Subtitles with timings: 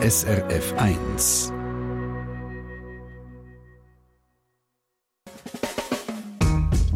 [0.00, 1.52] SRF 1.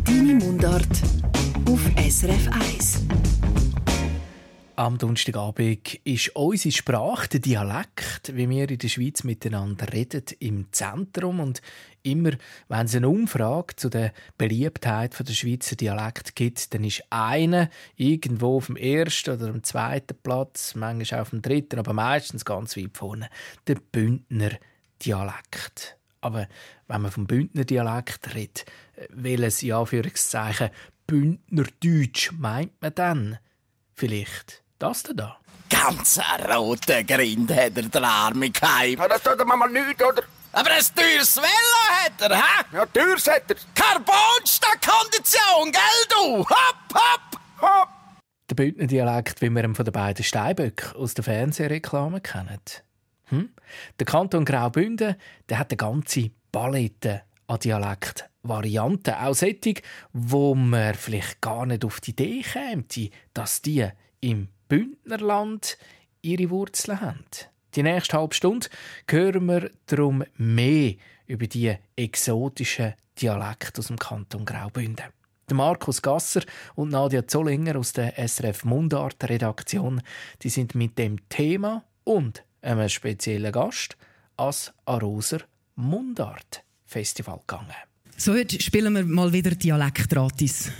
[0.05, 0.87] Deine Mundart
[1.69, 3.12] auf SRF 1.
[4.83, 10.73] Am Donnerstagabend ist unsere Sprache, der Dialekt, wie wir in der Schweiz miteinander reden, im
[10.73, 11.39] Zentrum.
[11.39, 11.63] Und
[12.03, 12.33] immer,
[12.67, 18.57] wenn es eine Umfrage zu der Beliebtheit der Schweizer Dialekt gibt, dann ist einer irgendwo
[18.57, 22.77] auf dem ersten oder dem zweiten Platz, manchmal auch auf dem dritten, aber meistens ganz
[22.77, 23.31] weit vorne,
[23.69, 24.51] der Bündner
[25.01, 25.97] Dialekt.
[26.23, 26.49] Aber
[26.89, 28.65] wenn man vom Bündner Dialekt redet,
[29.11, 30.71] welches ja Anführungszeichen
[31.07, 33.39] Bündnerdeutsch meint man dann?
[33.95, 35.37] Vielleicht das da?
[35.69, 38.97] Ganz ein roter Grind hat er, der arme Kai.
[38.99, 40.23] Ja, das tut ihm mal nichts, oder?
[40.53, 42.65] Aber ein teures Velo hat er, hä?
[42.73, 43.57] Ja, teures hat er.
[43.75, 46.39] Carbon statt Kondition, gell du?
[46.41, 47.89] Hopp, hopp, hopp.
[48.51, 52.61] Der Bündner Dialekt, wie wir ihn von den beiden Steinböcken aus der Fernsehreklame kennen.
[53.27, 53.49] Hm?
[53.99, 55.17] Der Kanton Graubünden
[55.49, 59.15] der hat eine ganze Palette an Dialektvarianten.
[59.15, 59.75] Auch solche,
[60.13, 62.85] wo man vielleicht gar nicht auf die Idee käme,
[63.33, 63.89] dass die
[64.21, 65.77] im Bündnerland
[66.23, 67.27] ihre Wurzeln haben.
[67.75, 68.69] Die nächste halbe Stunde
[69.07, 70.95] hören wir darum mehr
[71.27, 75.05] über die exotischen Dialekte aus dem Kanton Graubünden.
[75.53, 76.41] Markus Gasser
[76.75, 80.01] und Nadia Zollinger aus der SRF Mundart Redaktion,
[80.41, 83.99] die sind mit dem Thema und einem speziellen Gast
[84.39, 85.41] als Aroser
[85.75, 87.77] Mundart Festival gegangen.
[88.17, 90.73] So, heute spielen wir mal wieder Dialektratis.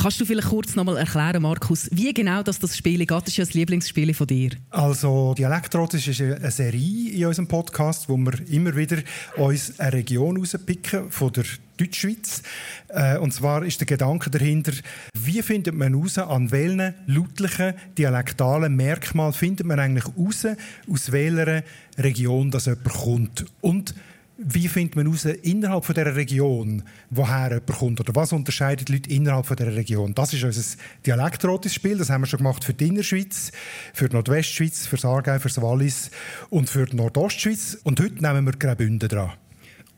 [0.00, 3.10] Kannst du vielleicht kurz noch mal erklären, Markus, wie genau das, das Spiel geht?
[3.10, 4.50] Das ist ja das Lieblingsspiel von dir.
[4.70, 8.98] Also Dialektrotis ist eine Serie in unserem Podcast, wo wir immer wieder
[9.36, 11.44] uns eine Region rauspicken von der
[11.78, 12.44] Deutschschweiz.
[12.86, 14.70] Äh, und zwar ist der Gedanke dahinter,
[15.18, 20.46] wie findet man heraus, an welchen lautlichen, dialektalen Merkmalen findet man eigentlich heraus,
[20.88, 21.64] aus welcher
[21.98, 23.46] Region das jemand kommt.
[23.60, 23.96] Und
[24.40, 28.00] wie findet man heraus, innerhalb von dieser Region, woher jemand kommt?
[28.00, 30.14] Oder was unterscheidet Leute innerhalb von dieser Region?
[30.14, 30.62] Das ist unser
[31.04, 31.98] dialektrotisches Spiel.
[31.98, 33.50] Das haben wir schon gemacht für die Innerschweiz,
[33.92, 36.12] für die Nordwestschweiz, für das Aargau, für das Wallis
[36.50, 37.78] und für die Nordostschweiz.
[37.82, 39.32] Und heute nehmen wir Graubünden dran.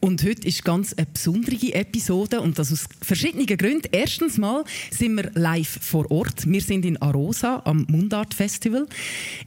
[0.01, 3.89] Und heute ist ganz eine besondere Episode und das aus verschiedenen Gründen.
[3.93, 6.51] Erstens mal sind wir live vor Ort.
[6.51, 8.87] Wir sind in Arosa am Mundart Festival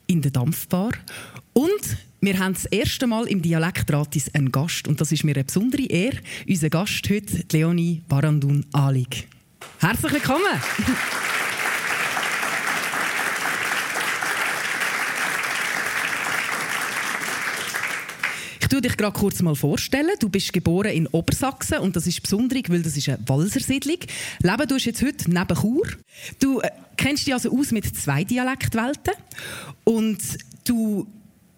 [0.05, 0.91] in der Dampfbar
[1.53, 5.43] und wir haben das erste Mal im Dialektratis einen Gast und das ist mir eine
[5.43, 6.19] besondere Ehre.
[6.47, 9.27] Unser Gast heute, Leonie Barandun Alig.
[9.79, 10.39] Herzlich willkommen!
[18.61, 20.09] Ich tue dich gerade kurz mal vorstellen.
[20.19, 23.99] Du bist geboren in Obersachsen und das ist besonders, weil das ist eine Walsersiedlung.
[24.41, 25.87] Leben du jetzt heute neben Chur.
[26.39, 29.13] Du äh, kennst dich also aus mit zwei Dialektwelten
[29.83, 30.19] und
[30.63, 31.05] du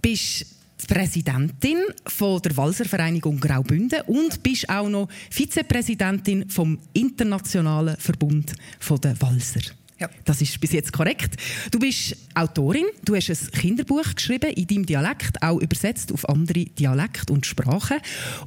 [0.02, 0.55] bist
[0.88, 8.53] Präsidentin von der Walser Vereinigung Graubünden und bist auch noch Vizepräsidentin vom Internationalen Verbund
[9.03, 9.62] der Walser.
[10.00, 10.09] Ja.
[10.25, 11.35] Das ist bis jetzt korrekt.
[11.72, 16.66] Du bist Autorin, du hast ein Kinderbuch geschrieben in deinem Dialekt, auch übersetzt auf andere
[16.66, 18.00] Dialekte und Sprachen.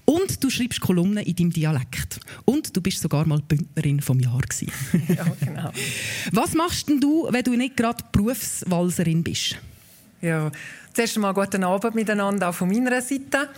[0.04, 2.20] Und du schreibst Kolumnen in deinem Dialekt.
[2.44, 4.70] Und du bist sogar mal Bündnerin vom Jahr gewesen.
[5.08, 5.70] Ja, genau.
[6.32, 9.56] Was machst denn du, wenn du nicht gerade Berufswalserin bist?
[10.20, 10.50] Ja,
[10.94, 13.48] zuerst einmal guten Abend miteinander, auch von meiner Seite.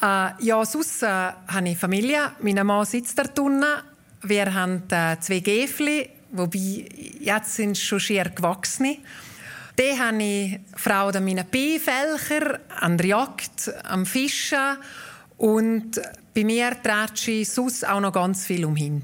[0.00, 2.32] Äh, ja, sonst äh, habe ich Familie.
[2.40, 3.64] Mein Mann sitzt da drinnen.
[4.22, 6.86] Wir haben äh, zwei Gäfli, wobei
[7.20, 8.98] jetzt sind schon schier gewachsene.
[9.76, 14.78] Dann habe ich Frau an meinen Beifälcher, an der Jagd, am Fischen
[15.36, 16.00] und
[16.34, 19.02] bei mir dreht ich sonst auch noch ganz viel umhin.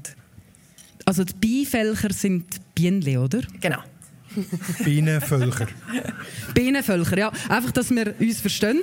[1.05, 3.41] Also die Beifälcher sind Bienenli, oder?
[3.59, 3.83] Genau.
[4.83, 5.67] Bienenvölker.
[6.53, 7.31] Bienenvölker, ja.
[7.49, 8.81] Einfach, dass wir uns verstehen.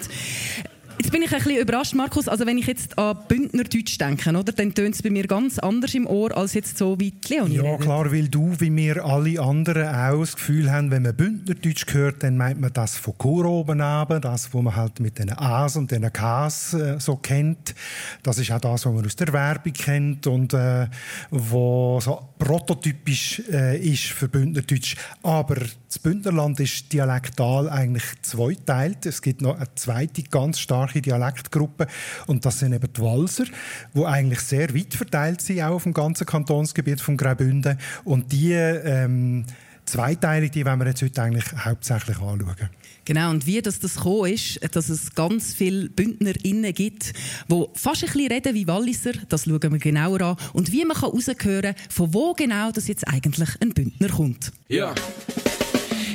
[1.00, 2.28] Jetzt bin ich ein bisschen überrascht, Markus.
[2.28, 5.94] Also wenn ich jetzt an Bündnerdeutsch denke, oder, dann tönt es bei mir ganz anders
[5.94, 7.54] im Ohr als jetzt so wie Leonie.
[7.54, 7.80] Ja, redet.
[7.80, 12.22] klar, weil du, wie wir alle anderen auch das Gefühl haben, wenn man Bündnerdeutsch hört,
[12.22, 15.76] dann meint man das von Chur oben runter, das, was man halt mit den A's
[15.76, 17.74] und den K's äh, so kennt.
[18.22, 20.86] Das ist auch das, was man aus der Werbung kennt und äh,
[21.30, 24.96] was so prototypisch äh, ist für Bündnerdeutsch.
[25.22, 29.06] Aber das Bündnerland ist dialektal eigentlich zweiteilt.
[29.06, 31.86] Es gibt noch eine zweite ganz starke Dialektgruppe
[32.26, 33.44] und das sind eben die Walser,
[33.94, 37.78] die eigentlich sehr weit verteilt sind, auch auf dem ganzen Kantonsgebiet von Graubünden.
[38.04, 39.44] Und die ähm,
[39.84, 42.70] Zweiteilung, die wollen wir jetzt heute eigentlich hauptsächlich anschauen.
[43.04, 47.12] Genau, und wie das, das gekommen ist, dass es ganz viele BündnerInnen gibt,
[47.48, 50.36] die fast ein bisschen reden wie Walliser, das schauen wir genauer an.
[50.52, 54.52] Und wie man herausgehören kann, von wo genau das jetzt eigentlich ein Bündner kommt.
[54.68, 54.94] Ja.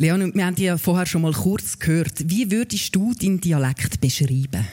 [0.00, 2.14] Leon, wir haben dich ja vorher schon mal kurz gehört.
[2.24, 4.66] Wie würdest du deinen Dialekt beschreiben?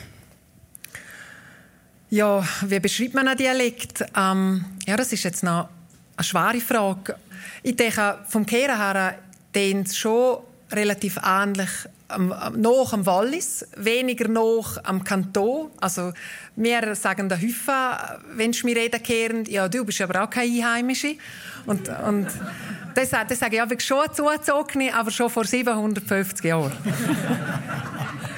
[2.10, 4.06] Ja, wie beschreibt man einen Dialekt?
[4.16, 5.68] Ähm, ja, das ist jetzt noch
[6.16, 7.18] eine schwere Frage.
[7.62, 9.20] Ich denke, vom Kehren her
[9.52, 10.38] klingt es schon
[10.72, 11.70] relativ ähnlich
[12.16, 15.72] ähm, noch am Wallis, weniger noch am Kanton.
[15.82, 16.14] Also
[16.56, 20.48] wir sagen der Hüffa, wenn sie mir reden kehren, ja, du bist aber auch keine
[20.48, 21.16] Einheimische.
[21.66, 22.28] Und, und
[22.96, 26.72] das, das sage ich aber schon zugezogene, aber schon vor 750 Jahren.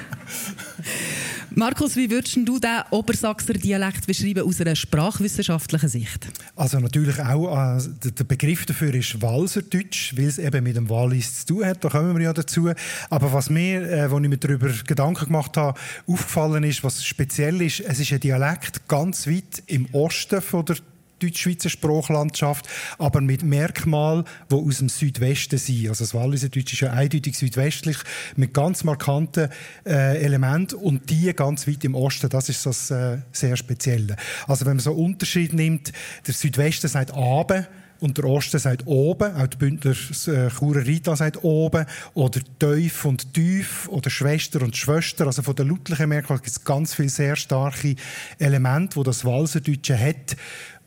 [1.54, 6.28] Markus, wie würdest du den Obersachser Dialekt beschreiben aus einer sprachwissenschaftlichen Sicht?
[6.54, 11.40] Also natürlich auch, äh, der Begriff dafür ist Walserdeutsch, weil es eben mit dem Wallis
[11.40, 12.70] zu tun hat, da kommen wir ja dazu.
[13.10, 17.60] Aber was mir, äh, als ich mir darüber Gedanken gemacht habe, aufgefallen ist, was speziell
[17.62, 20.76] ist, es ist ein Dialekt ganz weit im Osten von der
[21.22, 22.68] deutsch-schweizer Sprachlandschaft,
[22.98, 25.88] aber mit Merkmalen, die aus dem Südwesten sind.
[25.88, 27.98] Also das Walliser Deutsch ist ja eindeutig südwestlich,
[28.36, 29.48] mit ganz markanten
[29.86, 34.16] äh, Elementen und die ganz weit im Osten, das ist das äh, sehr Spezielle.
[34.46, 35.92] Also wenn man so einen Unterschied nimmt,
[36.26, 37.66] der Südwesten sagt «abe»,
[38.00, 41.84] und der Osten sagt oben, auch die Bündner äh, Churer Rita sagt oben,
[42.14, 45.26] oder Teuf und Tief, oder Schwester und Schwester.
[45.26, 47.94] Also von der lautlichen Merkmal gibt es ganz viele sehr starke
[48.38, 50.36] Elemente, die das Walserdeutsche hat,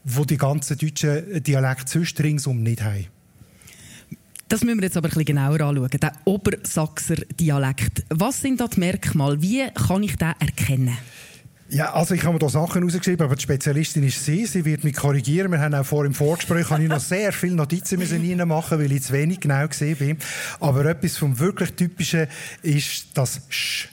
[0.03, 3.07] wo die ganzen deutschen Dialekte sonst ringsum nicht haben.
[4.49, 5.89] Das müssen wir jetzt aber ein bisschen genauer anschauen.
[5.89, 8.03] Der Obersachser Dialekt.
[8.09, 9.41] Was sind da die Merkmale?
[9.41, 10.97] Wie kann ich den erkennen?
[11.69, 14.45] Ja, also ich habe mir da Sachen rausgeschrieben, aber die Spezialistin ist sie.
[14.45, 15.51] Sie wird mich korrigieren.
[15.51, 18.91] Wir haben auch vor im Vorgespräch habe ich noch sehr viele Notizen müssen machen, weil
[18.91, 20.17] ich zu wenig genau gesehen bin.
[20.59, 22.27] Aber etwas vom wirklich Typischen
[22.61, 23.87] ist das Sch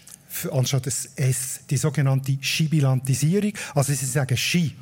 [0.53, 3.53] anstatt das S, die sogenannte Schibilantisierung.
[3.75, 4.75] Also sie sagen Ski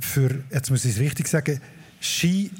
[0.00, 1.60] für, jetzt muss ich es richtig sagen,
[2.00, 2.50] Ski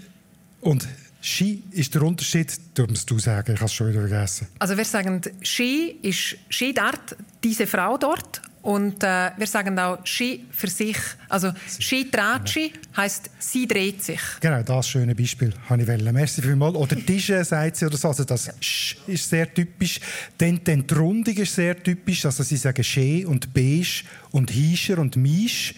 [0.61, 0.87] und
[1.21, 4.47] Ski ist der Unterschied, dürfen du sagen, ich habe es schon wieder vergessen.
[4.59, 8.43] Also wir sagen, Ski ist Ski dort, diese Frau dort.
[8.63, 10.99] Und äh, wir sagen auch Ski für sich.
[11.29, 14.21] Also Ski dreht sich, heisst sie dreht sich.
[14.41, 16.13] Genau, das schöne Beispiel habe ich wollen.
[16.13, 16.75] Merci vielmals.
[16.75, 18.09] Oder Tische sagt sie oder so.
[18.09, 20.01] Also das Sch ist sehr typisch.
[20.37, 22.27] Dann, dann die Rundung ist sehr typisch.
[22.27, 24.03] Also sie sagen Schee und Beige
[24.33, 25.75] und Hischer und Misch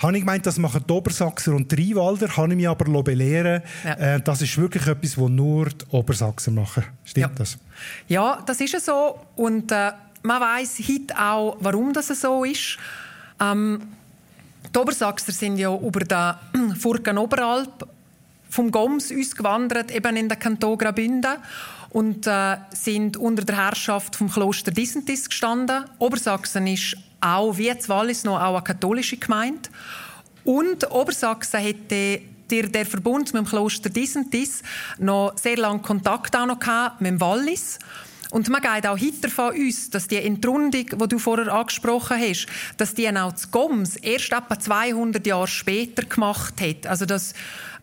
[0.00, 3.62] habe ich gemeint, das machen die Obersachser und die Rheinwalder, habe ich mich aber belehren
[3.84, 3.94] ja.
[3.94, 6.84] äh, Das ist wirklich etwas, was nur die Obersachser machen.
[7.04, 7.34] Stimmt ja.
[7.36, 7.58] das?
[8.08, 9.18] Ja, das ist so.
[9.36, 9.92] Und äh,
[10.22, 12.78] man weiß heute auch, warum das so ist.
[13.40, 13.80] Ähm,
[14.74, 17.86] die Obersachser sind ja über den Furken Oberalp
[18.48, 21.36] vom Goms ausgewandert, eben in den Kanton Graubünden
[21.90, 25.84] und äh, sind unter der Herrschaft vom Kloster Disentis gestanden.
[25.98, 29.68] Obersachsen ist auch wie das Wallis noch auch eine katholische Gemeinde.
[30.44, 34.62] Und Obersachsen hätte der, der Verbund mit dem Kloster Disentis
[34.98, 36.58] noch sehr lange Kontakt auch noch
[36.98, 37.78] mit dem Wallis.
[38.30, 42.46] Und man geht auch heute davon aus, dass die Entrundung, die du vorher angesprochen hast,
[42.76, 46.86] dass die auch zu Goms erst etwa 200 Jahre später gemacht hat.
[46.86, 47.34] Also dass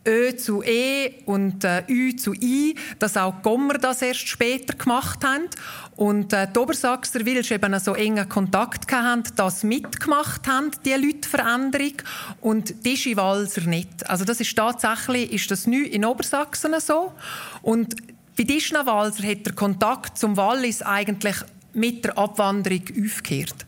[0.07, 4.73] Ö zu E und äh, Ü zu I, dass auch die Gommer das erst später
[4.73, 5.49] gemacht haben.
[5.97, 10.93] Und äh, die Obersachser, weil sie eben so engen Kontakt hatten, das mitgemacht haben, die
[10.93, 11.93] Leutveränderung.
[12.39, 14.07] Und die Schiwalser nicht.
[14.09, 17.13] Also das ist tatsächlich, ist das nicht in Obersachsen so.
[17.63, 17.95] Und
[18.37, 21.37] bei Dischnawalser hat der Kontakt zum Wallis eigentlich
[21.73, 23.66] mit der Abwanderung aufgehört.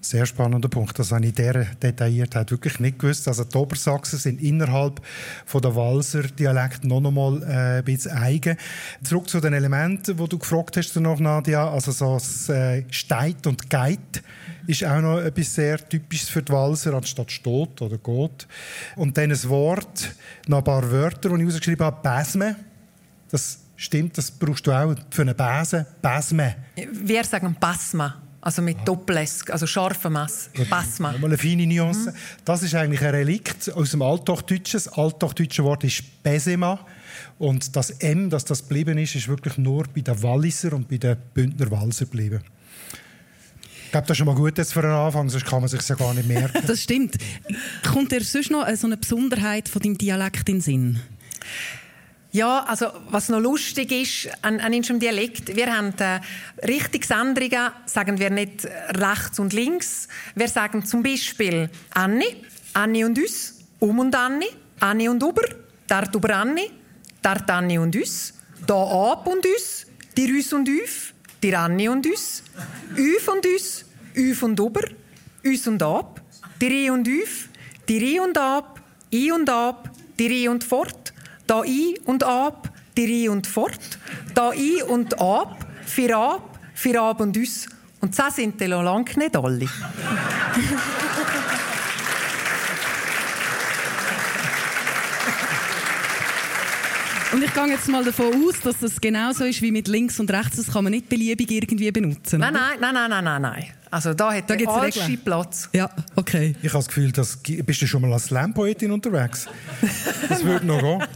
[0.00, 0.96] Sehr spannender Punkt.
[0.98, 3.26] Das habe ich dieser Detailliertheit wirklich nicht gewusst.
[3.26, 5.00] Also die Obersachsen sind innerhalb
[5.44, 8.56] von der Walser Dialekt noch einmal äh, ein bisschen eigen.
[9.02, 11.68] Zurück zu den Elementen, die du gefragt hast noch, Nadia.
[11.68, 14.22] Also so das äh, Steit und Geit
[14.68, 18.46] ist auch noch etwas sehr Typisches für die Walser, anstatt steht oder geht.
[18.94, 20.14] Und dann ein Wort,
[20.46, 22.02] noch ein paar Wörter, die ich rausgeschrieben habe.
[22.02, 22.54] Bäsme.
[23.30, 25.86] Das stimmt, das brauchst du auch für eine Bäse.
[26.00, 26.54] Bäsme.
[26.76, 28.27] Wir sagen Basma.
[28.40, 30.50] Also mit Doppel-S, also scharfem Mess.
[30.70, 31.12] Basma.
[31.12, 32.10] Mal eine feine Nuance.
[32.10, 32.14] Mhm.
[32.44, 34.78] Das ist eigentlich ein Relikt aus dem Althochdeutschen.
[34.78, 36.78] Das Althochdeutsche Wort ist Besema.
[37.38, 40.98] Und das M, das das geblieben ist, ist wirklich nur bei den Walliser und bei
[40.98, 42.40] den Bündner Walser geblieben.
[43.86, 45.86] Ich glaube, das ist schon mal gut jetzt für einen Anfang, sonst kann man sich
[45.88, 46.62] ja gar nicht merken.
[46.66, 47.16] das stimmt.
[47.90, 51.00] Kommt dir sonst noch so eine Besonderheit von deinem Dialekt in den Sinn?
[52.38, 56.20] Ja, also was noch lustig ist an, an unserem Dialekt, wir haben äh,
[56.64, 60.06] Richtungsänderungen, sagen wir nicht rechts und links.
[60.36, 64.46] Wir sagen zum Beispiel Anni, Anni und uns, um und Anni,
[64.78, 65.42] Anni und über,
[65.88, 66.70] dort über Anni,
[67.20, 72.06] dort Anni und uns, da ab und uns, die Rüs und Üf, die Anni und
[72.06, 72.44] uns,
[72.96, 74.82] Üf und uns, Üf und über,
[75.44, 76.20] uns und ab,
[76.60, 77.48] die Ri und Üf,
[77.88, 78.80] die Ri und ab,
[79.12, 79.90] I und ab,
[80.20, 80.97] die Ri und fort,
[81.48, 83.98] da I und ab, die Ri und fort,
[84.34, 87.66] da I und ab, für ab, für ab und uns.
[88.00, 89.66] Und das sind die lange nicht alle.
[97.30, 100.30] Und ich gehe jetzt mal davon aus, dass das genauso ist wie mit links und
[100.30, 100.56] rechts.
[100.56, 102.40] Das kann man nicht beliebig irgendwie benutzen.
[102.40, 103.77] Nein, nein, nein, nein, nein, nein, nein.
[103.90, 105.18] Also da hat Da alles Regeln.
[105.24, 105.68] Platz.
[105.72, 106.54] Ja, okay.
[106.62, 109.46] Ich habe das Gefühl, dass, bist du schon mal als Slam-Poetin unterwegs?
[110.28, 111.02] Das würde noch gehen.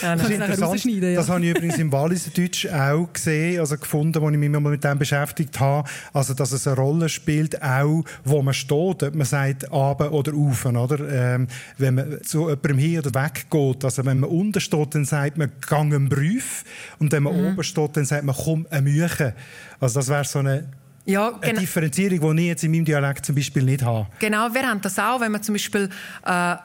[0.00, 0.84] Das ist interessant.
[0.84, 1.14] ja.
[1.14, 4.60] Das habe ich übrigens im Walliser Deutsch auch gesehen, also gefunden, als ich mich mal
[4.60, 5.88] mit dem beschäftigt habe.
[6.12, 10.32] Also, dass es eine Rolle spielt, auch wo man steht, ob man sagt «abe» oder
[10.32, 10.98] «ufen», oder?
[11.34, 13.84] Ähm, wenn man zu jemandem hin oder weg geht.
[13.84, 16.64] Also, wenn man unten steht, dann sagt man «gang einen Brief»
[16.98, 17.46] und wenn man Mhm.
[17.52, 19.34] oben steht, dann sagt man «komm, ein Müche».
[19.80, 20.64] Also, das wäre so eine,
[21.08, 21.60] Ja, eine genau.
[21.60, 24.06] Differenzierung, die ich jetzt in meinem Dialekt zum Beispiel nicht habe.
[24.18, 25.88] Genau, wir haben das auch, wenn man zum Beispiel,
[26.26, 26.56] äh,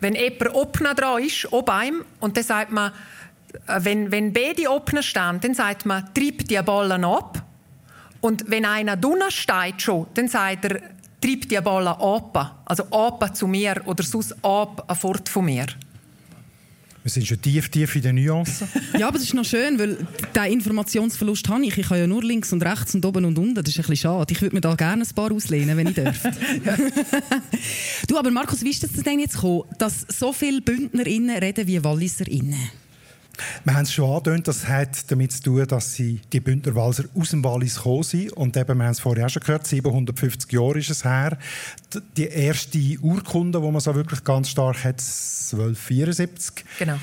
[0.00, 2.92] wenn jemand Opner dran ist, ob einem, und dann sagt man,
[3.66, 7.42] äh, wenn, wenn beide Opner stehen, dann sagt man, treib die Ballen ab.
[8.20, 10.82] Und wenn einer drunter steht schon, dann sagt er,
[11.22, 12.62] treib die Ballen ab.
[12.66, 15.66] Also ab zu mir oder sonst ab fort von mir.
[17.02, 18.68] Wir sind schon tief, tief in den Nuancen.
[18.98, 19.96] Ja, aber das ist noch schön, weil
[20.34, 21.78] diesen Informationsverlust habe ich.
[21.78, 23.54] Ich habe ja nur links und rechts und oben und unten.
[23.54, 24.32] Das ist ein bisschen schade.
[24.32, 26.30] Ich würde mir da gerne ein paar auslehnen, wenn ich dürfte.
[28.08, 31.82] du, aber Markus, wie ist das denn jetzt gekommen, dass so viele BündnerInnen reden wie
[31.82, 32.70] WalliserInnen?
[33.64, 37.04] Wir haben es schon angedeutet, das hat damit zu tun, dass sie, die Bündner Walser
[37.14, 38.32] aus dem Wallis gekommen sind.
[38.32, 41.38] Und eben, wir haben es vorher auch schon gehört, 750 Jahre ist es her.
[42.16, 46.64] Die erste Urkunde, die man so wirklich ganz stark hat, 1274.
[46.78, 46.98] Genau.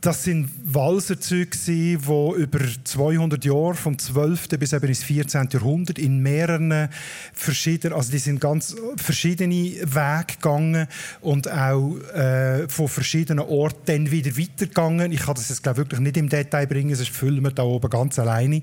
[0.00, 4.50] Das sind Walserzüge, die über 200 Jahre, vom 12.
[4.50, 5.48] bis eben ins 14.
[5.50, 6.88] Jahrhundert, in mehreren
[7.32, 10.86] verschiedenen, also die sind ganz verschiedene Wege gegangen
[11.22, 15.12] und auch äh, von verschiedenen Orten dann wieder weitergegangen.
[15.12, 17.90] Ich kann das jetzt glaube wirklich nicht im Detail bringen, sonst füllen wir da oben
[17.90, 18.62] ganz alleine.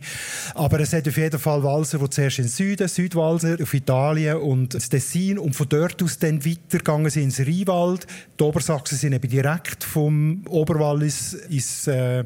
[0.56, 4.38] Aber es hat auf jeden Fall Walser, die zuerst in den Süden, Südwalser, auf Italien
[4.38, 8.08] und das Tessin und von dort aus dann weitergegangen sind ins Rheinwald.
[8.40, 12.24] Die Obersachsen sind eben direkt vom Oberwallis ins, äh,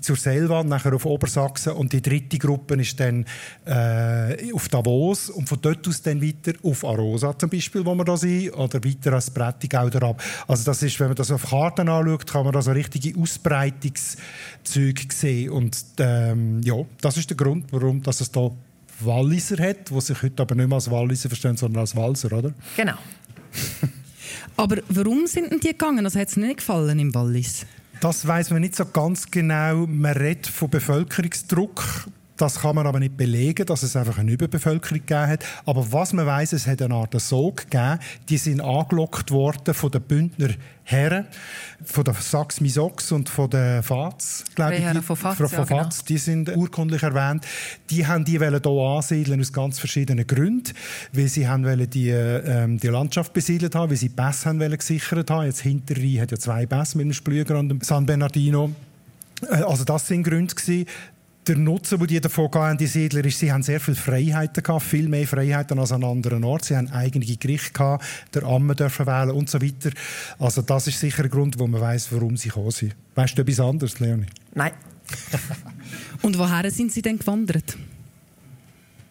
[0.00, 3.24] zur Selwand, nachher auf Obersachsen und die dritte Gruppe ist dann
[3.64, 8.04] äh, auf Davos und von dort aus dann weiter auf Arosa zum Beispiel, wo wir
[8.04, 10.22] da sind, oder weiter als Prättigau ab.
[10.46, 13.18] Also das ist, wenn man das auf Karten anschaut, kann man da so richtige
[14.66, 18.50] Ausbreitungszüge sehen und ähm, ja, das ist der Grund, warum dass es da
[19.00, 22.52] Walliser hat, wo sich heute aber nicht mehr als Walliser verstehen, sondern als Walser, oder?
[22.76, 22.94] Genau.
[24.56, 26.04] Aber warum sind denn die gegangen?
[26.04, 27.66] Das hat es nicht gefallen im Wallis.
[28.00, 29.86] Das weiß man nicht so ganz genau.
[29.86, 32.08] Man redet von Bevölkerungsdruck.
[32.36, 35.44] Das kann man aber nicht belegen, dass es einfach eine Überbevölkerung gegeben hat.
[35.64, 37.98] Aber was man weiß, es hat eine Art Sog gegeben.
[38.28, 40.50] Die sind angelockt worden von den Bündner
[40.84, 41.26] Herren,
[41.84, 44.84] von der Sachs Misox und von den Faz, glaube ich.
[44.86, 45.82] Die- von Faz, von ja, genau.
[45.82, 47.44] Faz, die sind urkundlich erwähnt.
[47.90, 50.72] Die haben die wollen hier ansiedeln aus ganz verschiedenen Gründen,
[51.12, 54.76] weil sie haben wollen die, ähm, die Landschaft besiedelt haben, weil sie Pässe haben wollen
[54.78, 55.46] gesichert haben.
[55.46, 58.70] Jetzt Hinterrhein hat ja zwei Pässe mit dem Splüger und dem San Bernardino.
[59.50, 60.86] Äh, Also das sind Gründe gewesen.
[61.46, 64.82] Der Nutzen, den die davon hatten, die Siedler, ist, sie haben sehr viele Freiheiten gehabt,
[64.82, 66.64] viel mehr Freiheiten als an anderen Orten.
[66.64, 69.90] Sie haben eigene Gerichte gehabt, der Amme dürfen wählen und so weiter.
[70.40, 72.96] Also das ist sicher ein Grund, wo man weiß, warum sie gekommen sind.
[73.14, 74.26] Weißt du etwas anderes, Leonie?
[74.54, 74.72] Nein.
[76.22, 77.76] Und woher sind sie denn gewandert?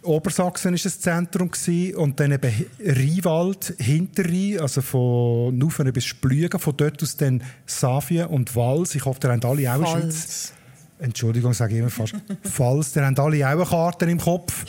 [0.02, 6.60] Obersachsen war das Zentrum gewesen, und dann eben Rheinwald, Hinterrhein, also von Nufen bis Splügen,
[6.60, 8.94] von dort aus dann Savien und Wals.
[8.94, 10.54] Ich hoffe, ihr habt alle auch eine Schweiz.
[11.06, 12.16] Entschuldigung, sage ich immer fast.
[12.44, 14.66] Falls, die haben alle auch eine Karte im Kopf.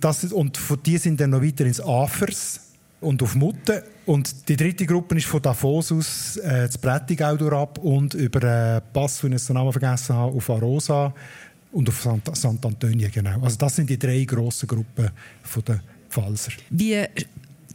[0.00, 2.60] Das, und von die sind dann noch weiter ins Afers
[3.00, 3.84] und auf Mutte.
[4.04, 8.42] Und die dritte Gruppe ist von Davos aus äh, das Prättigau ab und über
[8.76, 11.12] äh, Pass, wenn ich den Namen vergessen habe, auf Arosa
[11.72, 13.40] und auf Sant- Sant'Antonio, genau.
[13.42, 15.10] Also das sind die drei grossen Gruppen
[15.42, 16.52] von der Pfalzer.
[16.70, 16.96] Wie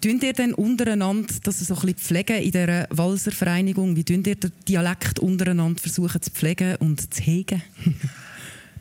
[0.01, 3.95] tun ihr denn untereinander das so ein pflegen in dieser Walser Vereinigung?
[3.95, 7.61] Wie tun ihr den Dialekt untereinander versuchen zu pflegen und zu hegen?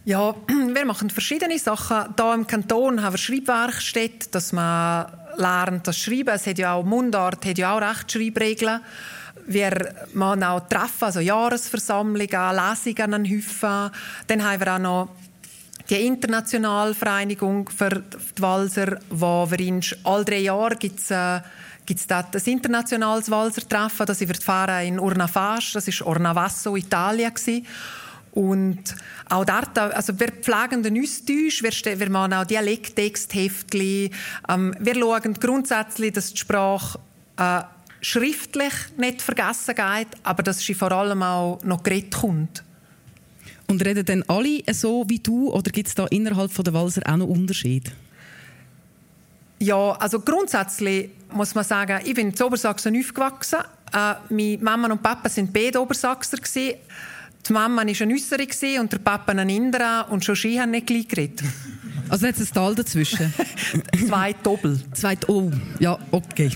[0.06, 2.14] Ja, wir machen verschiedene Sachen.
[2.18, 6.30] Hier im Kanton haben wir Schreibwerkstätte, dass man lernt, das Schreiben.
[6.30, 8.80] Es hat ja auch Mundart, hat ja auch Rechtschreibregeln.
[9.46, 13.90] wir machen auch Treffen, also Jahresversammlungen, Lesungen Häufen.
[14.26, 15.08] Dann haben wir auch noch
[15.90, 21.40] die internationale Vereinigung für die Walser, wo wir in all drei Jahre gibt's, äh,
[21.84, 24.06] gibt's dort ein internationales Walser-Treffen.
[24.06, 27.66] Das wird fahren in Urnafas, das ist Ornavasso, Italien gewesen.
[28.32, 28.94] Und
[29.28, 34.10] auch dort, also wir pflegen den Austausch, wir, wir machen auch Dialekttextheftchen.
[34.48, 37.00] Ähm, wir schauen grundsätzlich, dass die Sprache
[37.36, 37.62] äh,
[38.00, 42.62] schriftlich nicht vergessen geht, aber dass sie vor allem auch noch geredet kommt.
[43.70, 47.16] Und reden dann alle so wie du oder gibt es da innerhalb der Walser auch
[47.16, 47.92] noch Unterschiede?
[49.60, 53.60] Ja, also grundsätzlich muss man sagen, ich bin in Obersachsen aufgewachsen.
[53.92, 56.38] Äh, meine Mama und Papa sind beide Obersachser.
[56.38, 56.78] Gewesen.
[57.48, 60.88] Die Mama war eine Nüsserin und der Papa ein Inderer und schon sie haben nicht
[60.88, 61.42] gleich geredet.
[62.08, 63.32] Also es ein Tal dazwischen?
[64.08, 64.80] Zwei Doppel.
[64.94, 66.50] Zwei, oh, ja, okay.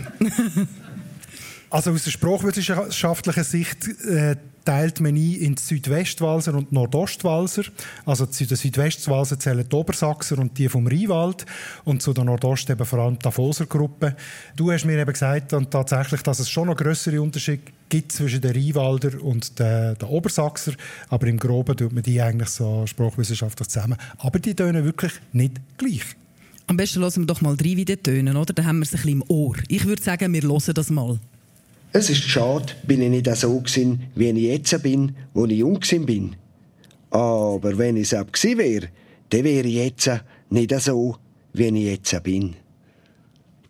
[1.71, 7.65] Also aus der sprachwissenschaftlichen Sicht äh, teilt man ein in die Südwestwalser und Nordostwalser.
[8.07, 11.47] Also zu den Südwestwalser zählen die Obersachser und die vom Rheinwald
[11.85, 14.17] und zu der Nordost eben vor allem die Tafoser-Gruppe.
[14.57, 18.41] Du hast mir eben gesagt, und tatsächlich, dass es schon noch größere Unterschiede gibt zwischen
[18.41, 20.73] den Rheinwalder und den, den Obersachser,
[21.09, 23.99] aber im Groben tut man die eigentlich so sprachwissenschaftlich zusammen.
[24.19, 26.03] Aber die tönen wirklich nicht gleich.
[26.67, 28.55] Am besten hören wir doch mal drei wieder tönen, oder?
[28.55, 29.57] Dann haben wir es ein bisschen im Ohr.
[29.69, 31.19] Ich würde sagen, wir hören das mal.
[31.97, 35.79] Es ist schade, bin ich nicht so gewesen, wie ich jetzt bin, wo ich jung
[36.05, 36.35] bin.
[37.11, 38.89] Aber wenn ich es auch gewesen wäre,
[39.31, 40.11] dann wäre ich jetzt
[40.51, 41.17] nicht so,
[41.53, 42.57] wie ich jetzt bin.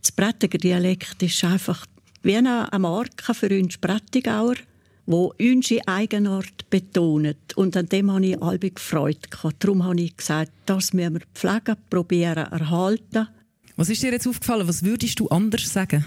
[0.00, 1.85] Das Prättiger Dialekt ist einfach
[2.23, 4.57] wie eine Marke für uns Prättigauer,
[5.04, 7.54] wo unsere Eigenart betont.
[7.57, 9.28] Und an dem habe ich alle gefreut.
[9.59, 13.28] Darum habe ich gesagt, das müssen wir pflegen, probieren, erhalten.
[13.76, 14.66] Was ist dir jetzt aufgefallen?
[14.66, 16.07] Was würdest du anders sagen?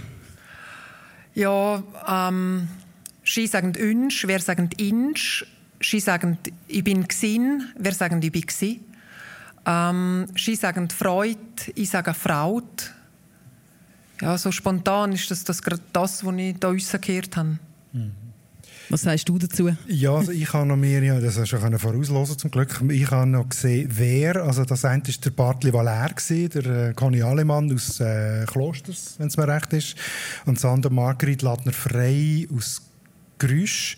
[1.38, 2.68] Ja, ähm,
[3.24, 5.46] sie sagen «unsch», wir sagen «insch»,
[5.80, 8.82] sie sagen «ich bin gsin», wir sagen «ich bin gsi».
[9.64, 12.92] Ähm, sie sagen «freut», ich sage «fraut».
[14.20, 17.60] Ja, so spontan ist das, das gerade das, was ich da rausgehört habe.
[17.94, 18.27] Mhm.
[18.90, 19.70] Was sagst du dazu?
[19.88, 22.82] Ja, also ich habe noch mehr, ja, das hast du schon vorauslosen zum Glück.
[22.90, 27.22] Ich habe noch gesehen, wer, also das eine war der Bartli Valer, der äh, Conny
[27.22, 29.96] Alemann aus äh, Klosters, wenn es mir recht ist,
[30.46, 32.82] und das andere Margrit Ladner Frey aus
[33.40, 33.98] Grüsch,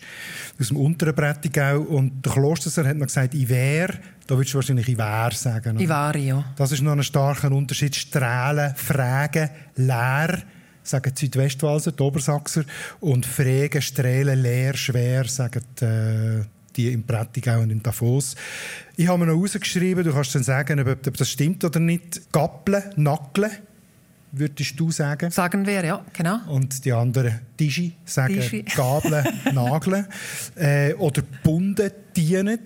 [0.58, 1.80] aus dem unteren Brettigau.
[1.80, 3.94] Und der Klosterser hat noch gesagt, ich wäre,
[4.26, 5.78] da würdest du wahrscheinlich ich wäre sagen.
[5.78, 6.44] Ich wäre, ja.
[6.56, 7.94] Das ist noch ein starker Unterschied.
[7.96, 10.42] Strahlen, Fragen, leer
[10.82, 12.64] sagen die Südwestwalser, die Obersachser.
[13.00, 16.44] Und Fregen, Strehlen, leer, schwer, sagen die, äh,
[16.76, 18.36] die im Prättigau und in Davos.
[18.96, 22.32] Ich habe mir noch rausgeschrieben, du kannst dann sagen, ob, das stimmt oder nicht.
[22.32, 23.50] Gappeln, Nackeln,
[24.32, 25.30] würdest du sagen?
[25.30, 26.38] Sagen wir, ja, genau.
[26.48, 28.62] Und die anderen Tischi sagen Tischi.
[28.76, 30.06] Gabeln, Nageln.
[30.54, 32.60] Äh, oder Bunden dienen,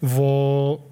[0.00, 0.82] wo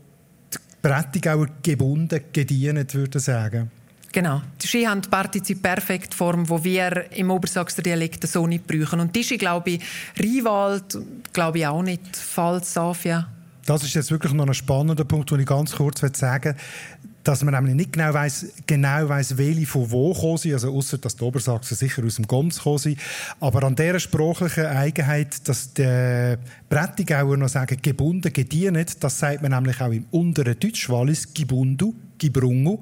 [0.53, 3.71] die Prättigauer gebunden, gedient, würde sagen.
[4.13, 4.43] Genau.
[4.59, 9.01] Sie haben die Partizip-Perfekt-Form, die wir im Obersachser Dialekt so nicht brauchen.
[9.01, 9.83] Und die ist, glaube ich,
[10.19, 10.99] Riewald,
[11.33, 13.29] glaube ich auch nicht, Pfalz, Safia.
[13.67, 17.45] Das ist jetzt wirklich noch ein spannender Punkt, den ich ganz kurz sagen will dass
[17.45, 21.17] man nämlich nicht genau weiß, genau weiss, welche von wo kommen sie, also außer dass
[21.17, 22.99] die Obersachsen sicher aus dem Goms kommen sind.
[23.41, 26.37] Aber an dieser sprachlichen Eigenheit, dass die
[26.69, 32.79] Prättigauer noch sagen, gebunden, gedient, das sagt man nämlich auch im unteren Deutschwallis, gibundu, gibrungu.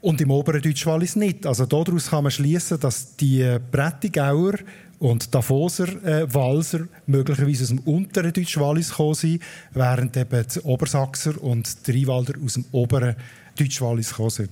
[0.00, 1.46] Und im oberen Deutschwallis nicht.
[1.46, 4.54] Also daraus kann man schließen, dass die Prättigauer
[4.98, 11.42] und Davoser äh, Walser möglicherweise aus dem unteren Deutschwallis gekommen sind, während eben die Obersachser
[11.42, 13.16] und die Rheinwalder aus dem oberen
[13.58, 14.50] Deutschwallis gekommen sind.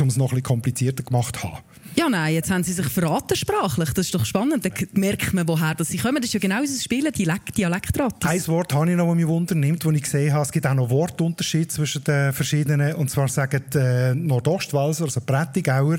[0.00, 1.58] Um es noch ein bisschen komplizierter gemacht zu haben.
[1.98, 3.90] Ja, nein, jetzt haben sie sich verraten sprachlich.
[3.92, 4.64] Das ist doch spannend.
[4.64, 6.18] Da merkt man, woher das sie kommen.
[6.18, 8.30] Das ist ja genau unser Spiel, Dialekt, Dialektratis.
[8.30, 10.44] Ein Wort habe ich noch, das mich wundernimmt, das ich gesehen habe.
[10.44, 12.94] Es gibt auch noch Wortunterschiede zwischen den verschiedenen.
[12.94, 15.98] Und zwar sagen die äh, Nordostwalser, also Prättigauer,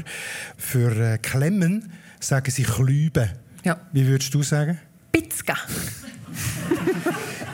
[0.56, 3.32] für äh, Klemmen sagen sie Klüben.
[3.66, 3.82] Ja.
[3.92, 4.80] Wie würdest du sagen?
[5.12, 5.58] Pitzka.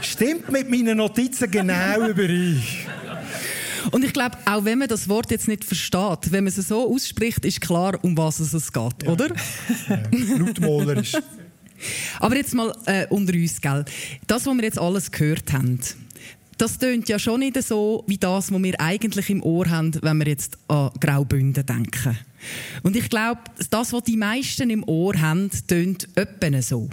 [0.02, 2.62] Stimmt mit meinen Notizen genau überein.
[3.91, 6.93] Und ich glaube, auch wenn man das Wort jetzt nicht versteht, wenn man es so
[6.93, 9.10] ausspricht, ist klar, um was es geht, ja.
[9.10, 9.30] oder?
[10.12, 11.13] Blutmolerisch.
[12.19, 13.86] Aber jetzt mal äh, unter uns, gell?
[14.28, 15.80] Das, was wir jetzt alles gehört haben,
[16.58, 20.17] das tönt ja schon nicht so wie das, was wir eigentlich im Ohr haben, wenn
[20.19, 22.17] wir jetzt an Graubünden denken.
[22.84, 26.89] Und ich glaube, das, was die meisten im Ohr haben, tönt öppen so.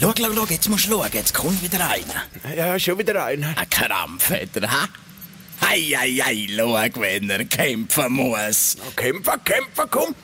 [0.00, 2.56] Schau, schau, schau, jetzt musst du schauen, jetzt kommt wieder einer.
[2.56, 3.56] Ja, schon wieder einer.
[3.56, 4.88] Ein Krampfeder, hä?
[5.66, 8.76] Hei, hei, hei, schau, wenn er kämpfen muss.
[8.96, 10.14] Kämpfen, kämpfen, komm!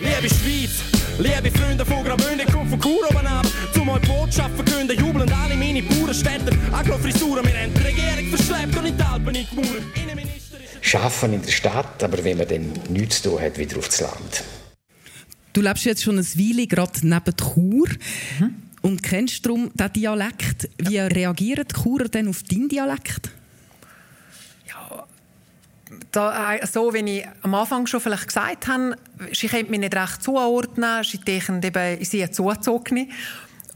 [0.00, 0.82] Liebe Schweiz,
[1.18, 5.54] liebe Freunde von Graubünden, komm von Chur oben ab, zum mal Botschaft verkünden, jubeln alle
[5.54, 6.52] meine Bauernstädter.
[6.72, 9.82] Agro-Frisuren, wir haben die Regierung verschleppt und in die Alpen eingemauert.
[10.80, 14.42] Schaffen in der Stadt, aber wenn man dann nichts zu tun hat, wieder aufs Land.
[15.52, 17.88] Du lebst jetzt schon ein Weile gerade neben Chur.
[18.40, 18.54] Mhm.
[18.82, 20.68] Und kennst darum diesen Dialekt?
[20.78, 23.30] Wie reagieren die Churer denn auf deinen Dialekt?
[26.12, 28.96] Da, äh, so wie ich am Anfang schon vielleicht gesagt habe,
[29.32, 33.08] sie können mich nicht recht zuordnen, sie denken eben, ich sei Zuzogene.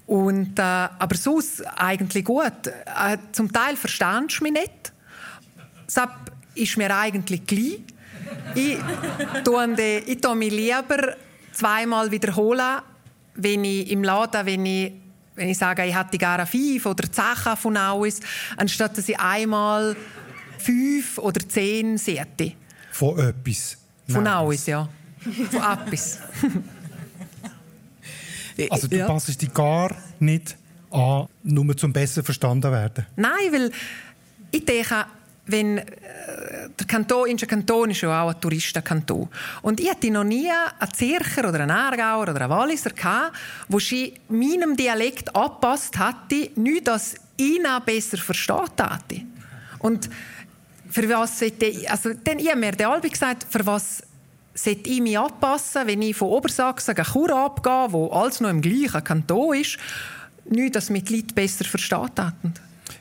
[0.06, 2.66] Und, äh, aber sonst eigentlich gut.
[2.66, 4.92] Äh, zum Teil verstehst du mich nicht.
[5.86, 6.08] Das
[6.54, 7.80] ist mir eigentlich gleich.
[8.54, 8.78] Ich
[9.44, 9.74] tue,
[10.06, 11.16] ich tue mich lieber
[11.52, 12.80] zweimal wiederholen,
[13.34, 14.92] wenn ich im Laden, wenn ich,
[15.34, 18.20] wenn ich sage, ich hätte gerne fünf oder zehn von alles,
[18.56, 19.96] anstatt dass ich einmal
[20.62, 22.26] fünf oder zehn sehe.
[22.90, 23.76] Von etwas?
[24.08, 24.88] Von alles, ja.
[25.50, 26.18] Von etwas.
[28.70, 29.06] also du ja.
[29.06, 30.56] passest dich gar nicht
[30.90, 33.06] an, nur zum besser verstanden werden?
[33.16, 33.72] Nein, weil
[34.50, 35.06] ich denke,
[35.46, 35.84] wenn äh,
[36.78, 39.28] der Kanton, unser Kanton ist ja auch ein Touristenkanton.
[39.62, 43.36] Und ich hatte noch nie einen Zürcher oder einen Aargauer oder einen Walliser gehabt,
[43.68, 49.22] wo sie meinem Dialekt angepasst hatte, nicht, dass ich ihn besser versteht hatte.
[49.80, 50.08] Und
[50.92, 54.02] für was sollte ich, also dann, ich habe mir der Albi gesagt, für was
[54.54, 58.60] sollte ich mich anpassen, wenn ich von Obersachsen nach Chur abgehe, wo alles noch im
[58.60, 59.78] gleichen Kanton ist,
[60.44, 62.54] nicht, dass mich die Leute besser verstehen hatten.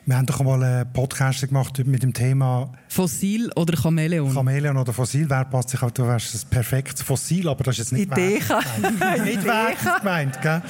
[0.05, 4.33] Wir haben doch mal einen Podcast gemacht mit dem Thema Fossil oder Chamäleon.
[4.33, 5.29] Chamäleon oder Fossil.
[5.29, 5.91] Wer passt sich auf?
[5.91, 8.39] Du wärst das perfekte Fossil, aber das ist jetzt nicht Idee.
[9.23, 10.61] nicht gemeint, gell?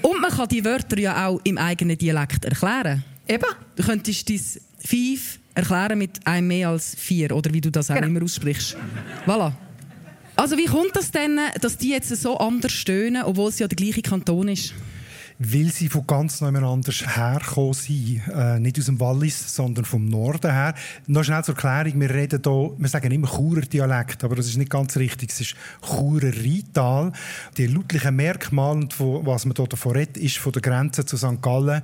[0.00, 3.04] Und man kann die Wörter ja auch im eigenen Dialekt erklären.
[3.28, 3.44] Eben.
[3.76, 4.40] Du könntest dein
[4.78, 8.08] Fief erklären mit einem mehr als vier oder wie du das auch genau.
[8.08, 8.76] immer aussprichst.
[9.26, 9.52] Voilà.
[10.36, 13.76] Also wie kommt das denn, dass die jetzt so anders stöhnen, obwohl es ja der
[13.76, 14.74] gleiche Kanton ist?
[15.38, 18.22] weil sie von ganz anders hergekommen sind.
[18.32, 20.74] Äh, nicht aus dem Wallis, sondern vom Norden her.
[21.06, 22.00] Noch schnell zur Erklärung.
[22.00, 25.30] Wir reden hier, wir sagen immer Churer Dialekt, aber das ist nicht ganz richtig.
[25.30, 27.12] Es ist Churer Rital.
[27.56, 31.42] Die lautlichen Merkmale, was man hier davon redet, ist von der Grenze zu St.
[31.42, 31.82] Gallen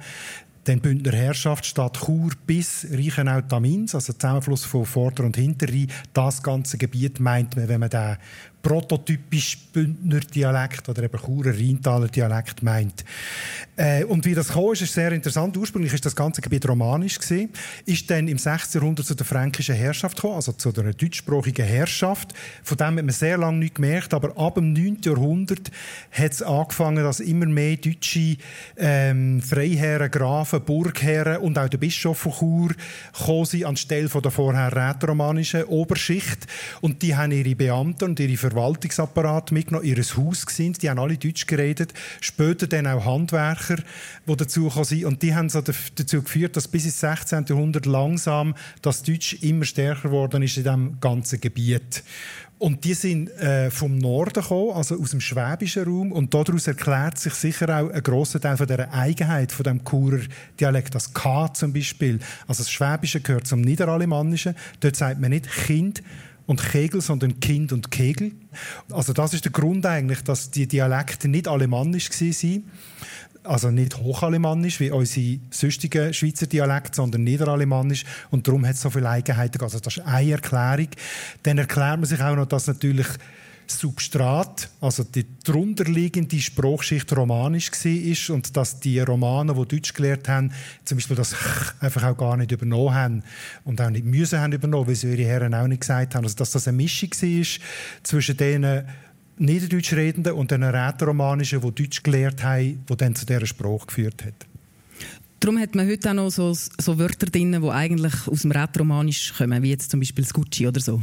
[0.71, 5.91] den Bündner Herrschaft Stadt Chur bis Reichenau-Tamins, also Zusammenfluss von Vorder- und Hinterrhein.
[6.13, 8.17] Das ganze Gebiet meint man, wenn man den
[8.63, 13.05] prototypisch Bündner Dialekt oder eben Churer Rheintaler Dialekt meint.
[13.81, 15.57] Äh, und wie das kam, ist, ist sehr interessant.
[15.57, 17.49] Ursprünglich ist das ganze Gebiet romanisch gewesen,
[17.87, 18.79] ist dann im 16.
[18.79, 22.35] Jahrhundert zu der fränkischen Herrschaft gekommen, also zu der deutschsprachigen Herrschaft.
[22.63, 24.99] Von dem hat man sehr lange nicht gemerkt, aber ab dem 9.
[25.03, 25.71] Jahrhundert
[26.13, 28.37] hat es angefangen, dass immer mehr deutsche
[28.77, 32.75] ähm, Freiherren, Grafen, Burgherren und auch der Bischof von Chur
[33.19, 36.47] gekommen sind anstelle von der vorher rätoromanischen Oberschicht
[36.83, 40.83] und die haben ihre Beamten und ihre Verwaltungsapparat mitgenommen, ihr Haus sind.
[40.83, 41.95] Die haben alle Deutsch geredet.
[42.21, 43.07] Später dann auch
[43.71, 43.83] Handwerker,
[44.27, 45.05] die dazu sind.
[45.05, 47.47] Und die haben so dazu geführt, dass bis ins 16.
[47.49, 52.03] Jahrhundert langsam das Deutsch immer stärker geworden ist in diesem ganzen Gebiet.
[52.59, 56.13] Und die sind äh, vom Norden gekommen, also aus dem schwäbischen Raum.
[56.13, 60.21] Und daraus erklärt sich sicher auch ein grosser Teil von dieser Eigenheit von dem Churer
[60.59, 60.95] Dialekt.
[60.95, 62.19] Das K zum Beispiel.
[62.47, 64.55] Also das Schwäbische gehört zum Niederalemannischen.
[64.81, 66.03] Dort sagt man nicht Kind,
[66.51, 68.33] und Kegel, sondern Kind und Kegel.
[68.91, 72.65] Also das ist der Grund eigentlich, dass die Dialekte nicht alemannisch waren.
[73.45, 78.05] Also nicht hochalemannisch wie unsere sonstigen Schweizer Dialekte, sondern niederalemannisch.
[78.33, 79.63] Und darum hat es so viele Eigenheiten.
[79.63, 80.89] Also das ist eine Erklärung.
[81.45, 83.07] Dann erklärt man sich auch noch, dass natürlich
[83.71, 90.53] Substrat, also die darunterliegende Sprachschicht romanisch war und dass die Romanen, die Deutsch gelernt haben,
[90.85, 91.35] zum Beispiel das
[91.81, 93.23] einfach auch gar nicht übernommen haben
[93.65, 96.25] und auch nicht müssen haben übernommen, weil sie ihre Herren auch nicht gesagt haben.
[96.25, 97.47] Also dass das eine Mischung war
[98.03, 98.87] zwischen denen
[99.39, 104.25] Niederdeutsch redenden und den Rätoromanischen, die Deutsch gelernt haben, die dann zu dieser Sprache geführt
[104.25, 104.47] hat.
[105.41, 109.33] Darum hat man heute auch noch so, so Wörter drin, die eigentlich aus dem Rätoromanisch
[109.33, 111.01] kommen, wie jetzt zum Beispiel Scucci oder so.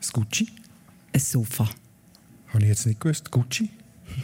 [0.00, 0.48] Scucci?
[1.12, 1.68] Ein Sofa.
[2.54, 3.30] Habe ich jetzt nicht gewusst.
[3.32, 3.68] Gucci?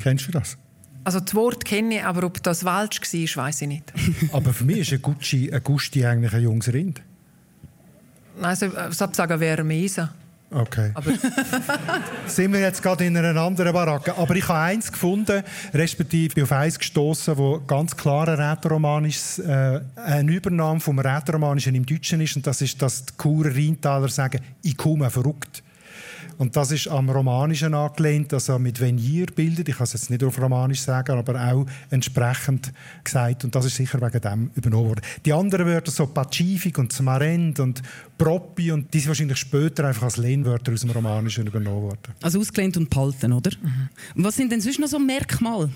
[0.02, 0.56] Kennst du das?
[1.02, 3.00] Also das Wort kenne ich, aber ob das falsch
[3.36, 3.92] war, weiß ich nicht.
[4.32, 7.02] aber für mich ist ein Gucci, ein Gusti eigentlich ein junges Rind.
[8.40, 10.14] Also, ich sagen wäre Mesa.
[10.52, 10.90] Okay.
[10.94, 11.12] Aber
[12.26, 14.16] sind wir jetzt gerade in einer anderen Baracke.
[14.16, 19.38] Aber ich habe eins gefunden, respektive bin auf eins gestoßen, wo ganz klar ein Rätoromanisch,
[19.38, 24.08] äh, eine Übernahme vom Rätoromanischen im Deutschen ist, und das ist, dass die Churer Rheintaler
[24.08, 25.62] sagen, ich komme verrückt.
[26.40, 29.68] Und das ist am Romanischen angelehnt, also mit Venier bildet.
[29.68, 32.72] Ich kann es jetzt nicht auf Romanisch sagen, aber auch entsprechend
[33.04, 33.44] gesagt.
[33.44, 35.02] Und das ist sicher wegen dem übernommen worden.
[35.22, 37.82] Die anderen Wörter, so Pacifik und Smarend und
[38.16, 42.14] Proppi, und die sind wahrscheinlich später einfach als Lehnwörter aus dem Romanischen übernommen worden.
[42.22, 43.50] Also ausgelehnt und behalten, oder?
[43.60, 43.90] Mhm.
[44.14, 45.68] Und was sind denn sonst noch so Merkmale?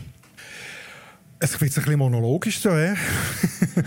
[1.41, 2.95] Es wird ein bisschen monologisch so, eh?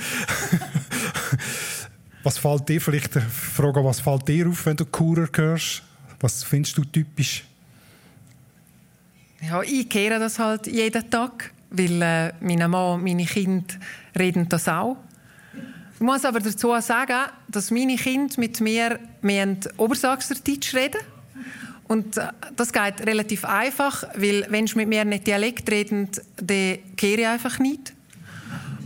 [2.21, 5.86] was fällt dir vielleicht, Frage, was fällt dir auf, wenn du Kurer hörst?
[6.19, 7.43] Was findest du typisch?
[9.41, 13.75] Ja, ich kehre das halt jeden Tag, weil äh, meine Mann, meine Kinder
[14.17, 14.97] reden das auch.
[15.93, 21.01] Ich muss aber dazu sagen, dass meine Kinder mit mir, wir Obersachserdeutsch reden.
[21.87, 26.77] Und äh, das geht relativ einfach, weil wenn sie mit mir nicht Dialekt reden, dann
[26.97, 27.93] kehre ich einfach nicht.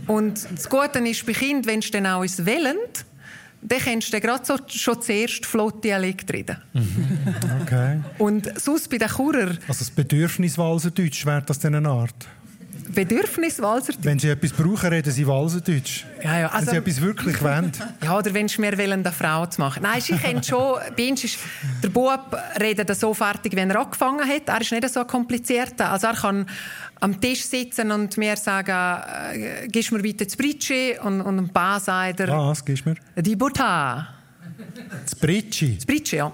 [0.06, 2.76] Und das Gute ist bei Kindern, wenn sie dann auch ins wählen,
[3.62, 6.56] dann kannst du gerade so schon zuerst flott Dialekt reden.
[7.62, 8.00] Okay.
[8.18, 9.50] Und sonst bei den Churer...
[9.68, 12.28] Also das Bedürfnis Walserdeutsch, wäre das denn eine Art?
[12.94, 14.04] Bedürfnis Walserdeutsch?
[14.04, 16.04] Wenn sie etwas brauchen, reden sie Walserdeutsch.
[16.22, 17.72] Ja, ja, also, wenn sie etwas wirklich wollen.
[18.02, 19.82] Ja, oder wenn sie mehr wollen, eine Frau zu machen.
[19.82, 21.38] Nein, ich kenne schon, bei uns ist
[21.82, 24.48] der Bub redet so fertig, wenn er angefangen hat.
[24.48, 25.80] Er ist nicht so kompliziert.
[25.80, 26.46] Also er kann
[27.00, 29.02] am Tisch sitzen und mir sagen,
[29.34, 30.96] äh, gibst mir bitte das Britschi?
[31.02, 32.28] Und, und ein paar sagt er...
[32.28, 32.94] Was, gibst mir?
[33.16, 34.08] Die Butter.
[35.02, 35.76] Das Britschi?
[35.76, 36.32] Das Britschi, ja.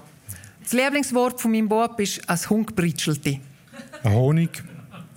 [0.61, 3.39] Das Lieblingswort von meinem Bub ist ein Hungbritschelte.
[4.03, 4.63] Ein Honig...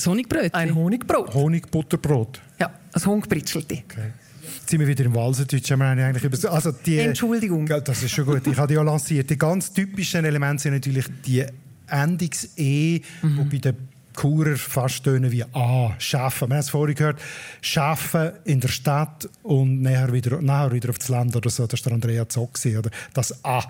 [0.02, 0.52] Das Honigbrot?
[0.52, 1.32] Ein Honigbrot.
[1.32, 2.42] Honigbutterbrot.
[2.58, 3.84] Ja, ein Hungbritschelte.
[3.84, 4.10] Okay.
[4.42, 5.70] Jetzt sind wir wieder im Walserdeutsch.
[5.70, 7.66] Haben wir eigentlich über, also die, Entschuldigung.
[7.66, 8.44] Das ist schon gut.
[8.48, 9.30] Ich habe die ja lanciert.
[9.30, 11.46] Die ganz typischen Elemente sind natürlich die
[11.86, 13.48] Endungs-E, mhm.
[13.48, 13.76] die bei den
[14.16, 16.48] Churer fast tönen wie A, schaffen.
[16.48, 17.20] Wir haben es vorhin gehört,
[17.60, 21.68] schaffen in der Stadt und nachher wieder, nachher wieder auf das Land oder so.
[21.68, 22.58] Das war der Andrea Zock.
[22.66, 23.62] Oder das A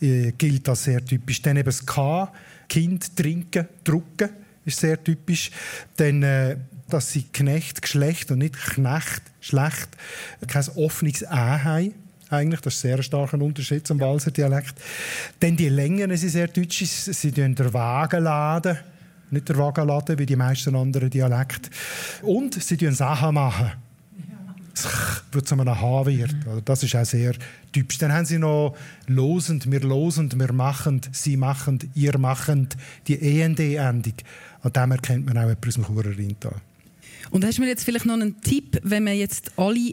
[0.00, 1.42] äh, gilt als sehr typisch.
[1.42, 2.32] Dann eben das K,
[2.68, 4.30] Kind, trinken, drucken
[4.72, 5.50] ist sehr typisch.
[5.96, 6.56] Dann, äh,
[6.88, 9.88] dass sie Knecht, Geschlecht und nicht Knecht, schlecht,
[10.46, 11.94] kein offenes A haben.
[12.28, 14.74] Eigentlich, das ist ein sehr starker Unterschied zum Walser Dialekt.
[15.40, 16.84] Dann die Längen sind sehr deutsch.
[16.84, 18.78] Sie den Wagen laden,
[19.30, 21.70] nicht der Wagen laden, wie die meisten anderen Dialekte.
[22.22, 23.72] Und sie machen Sachen machen.
[25.32, 26.34] Wird zu einem H wird.
[26.64, 27.34] Das ist auch sehr
[27.72, 27.98] typisch.
[27.98, 34.14] Dann haben sie noch losend, wir losend, wir machend, sie machend, ihr machend, die END-Endung.
[34.62, 36.36] An dem erkennt man auch etwas aus dem.
[37.30, 39.92] Und hast du mir jetzt vielleicht noch einen Tipp, wenn man jetzt alle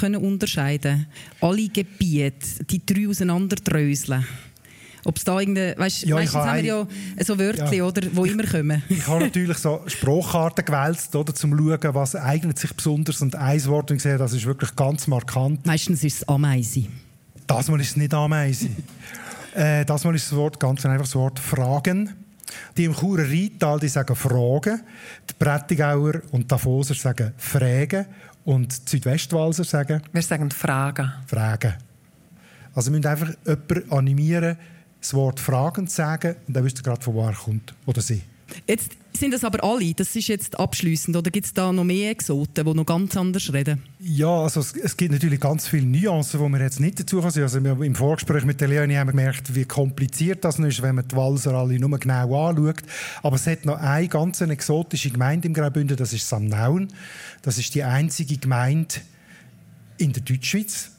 [0.00, 1.06] können unterscheiden
[1.40, 4.24] alle Gebiete, die drei auseinanderdröseln?
[5.08, 6.86] Ob es da irgendeine, weißt, ja, meistens haben wir ja
[7.24, 7.84] so Wörter, ja.
[7.84, 8.82] oder, wo immer kommen.
[8.90, 13.22] ich habe natürlich so Sprachkarten gewählt, oder, zum schauen, was eignet sich besonders.
[13.22, 15.64] Und ein Wort, ich sehe, das ist wirklich ganz markant.
[15.64, 16.84] Meistens ist es Ameise.
[17.46, 18.68] Das mal ist es nicht Ameise.
[19.54, 22.12] äh, das mal ist das Wort, ganz einfach das Wort Fragen.
[22.76, 24.82] Die im Churer Rheintal, die sagen Fragen.
[25.30, 28.04] Die Prättigauer und Davoser sagen Fragen.
[28.44, 30.02] Und die Südwestwalser sagen...
[30.12, 31.10] Wir sagen Fragen.
[31.26, 31.76] Fragen.
[32.74, 34.56] Also wir müssen einfach jemanden animieren,
[35.00, 38.00] das Wort Fragen zu sagen und dann wisst ihr gerade, von wo er kommt oder
[38.00, 38.22] sie.
[38.66, 42.10] Jetzt sind das aber alle, das ist jetzt abschließend oder gibt es da noch mehr
[42.10, 43.82] Exoten, die noch ganz anders reden?
[43.98, 47.42] Ja, also es, es gibt natürlich ganz viele Nuancen, die wir jetzt nicht dazu kommen.
[47.42, 51.08] Also im Vorgespräch mit der Leonie haben wir gemerkt, wie kompliziert das ist, wenn man
[51.08, 52.82] die Walser alle nur genau anschaut.
[53.22, 56.88] Aber es hat noch eine ganz exotische Gemeinde im Graubünden, das ist Samnaun.
[57.42, 58.94] Das ist die einzige Gemeinde
[59.98, 60.92] in der Deutschschweiz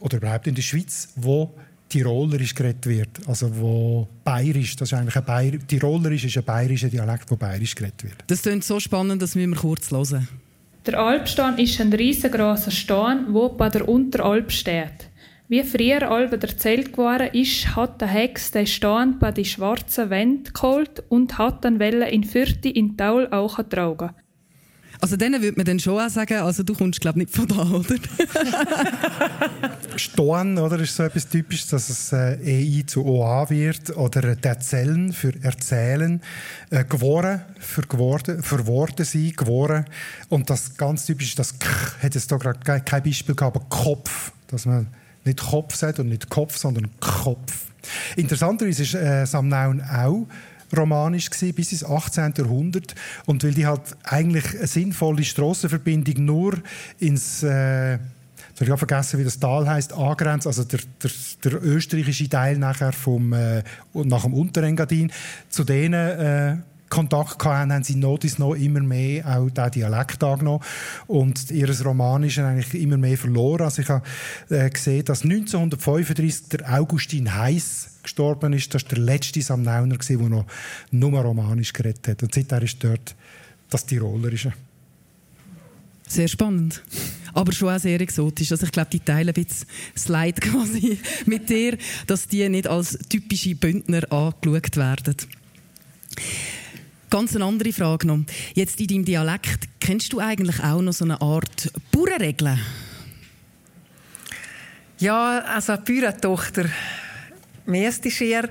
[0.00, 1.54] oder überhaupt in der Schweiz, wo
[1.88, 6.88] Tirolerisch geredet wird, also wo Bayerisch, das ist eigentlich ein Bayer, Tirolerisch ist ein bayerischer
[6.88, 8.16] Dialekt, wo Bayerisch geredet wird.
[8.26, 10.28] Das klingt so spannend, dass wir kurz hören.
[10.86, 15.08] Der Alpstein ist ein riesengroßer Stein, wo bei der Unteralp steht.
[15.48, 20.52] Wie früher Alben erzählt geworden ist, hat der Hex den Stein bei die schwarzen Wände
[20.52, 24.10] geholt und hat dann Welle in Fürti in Taul auch getragen.
[25.00, 27.62] Also denen würde man dann schon auch sagen, also du kommst glaube nicht von da,
[27.62, 27.96] oder?
[29.96, 34.36] Stoan, oder, ist so etwas Typisches, dass es äh, EI zu OA wird oder äh,
[34.42, 36.20] erzählen für erzählen,
[36.70, 39.84] äh, geworen für geworden, für sein, geworen
[40.28, 41.68] und das ganz typisch das K
[42.02, 44.88] hat es da gerade kein Beispiel gehabt, aber Kopf, dass man
[45.24, 47.66] nicht Kopf sagt und nicht Kopf, sondern Kopf.
[48.16, 50.26] Interessanterweise ist äh, Samnaun auch
[50.76, 52.34] romanisch gewesen, bis ins 18.
[52.36, 52.94] Jahrhundert
[53.26, 56.58] und weil die halt eigentlich eine sinnvolle Strassenverbindung nur
[56.98, 57.98] ins äh,
[58.60, 61.10] ich habe vergessen, wie das Tal heißt, angrenzt, also der, der,
[61.44, 63.62] der, österreichische Teil nachher vom, äh,
[63.94, 65.12] nach dem Unterengadin.
[65.48, 66.56] Zu denen äh,
[66.88, 70.62] Kontakt hatten, haben sie Notis noch immer mehr auch diesen Dialekt angenommen
[71.06, 73.62] und ihr Romanisch eigentlich immer mehr verloren.
[73.62, 74.04] Also ich habe
[74.50, 78.74] äh, gesehen, dass 1935 der Augustin Heiss gestorben ist.
[78.74, 80.46] Das war der letzte Samnauner, der noch
[80.90, 82.22] nur Romanisch geredet hat.
[82.22, 83.14] Und seitdem ist dort
[83.70, 84.52] das Tirolerische.
[86.06, 86.82] Sehr spannend.
[87.34, 88.50] Aber schon auch sehr exotisch.
[88.50, 89.66] Also ich glaube, die teilen ein bisschen
[90.12, 95.16] Leid quasi mit dir, dass die nicht als typische Bündner angeschaut werden.
[97.10, 98.20] Ganz eine andere Frage noch.
[98.54, 102.60] Jetzt in deinem Dialekt, kennst du eigentlich auch noch so eine Art Bauernregeln?
[104.98, 106.66] Ja, also Bauerntochter.
[107.64, 108.48] Meist ist eher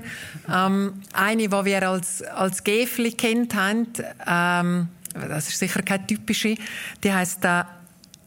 [0.52, 3.88] ähm, eine, die wir als, als Gefli kennt haben.
[4.26, 6.56] Ähm, das ist sicher keine typische.
[7.02, 7.64] Die heisst äh,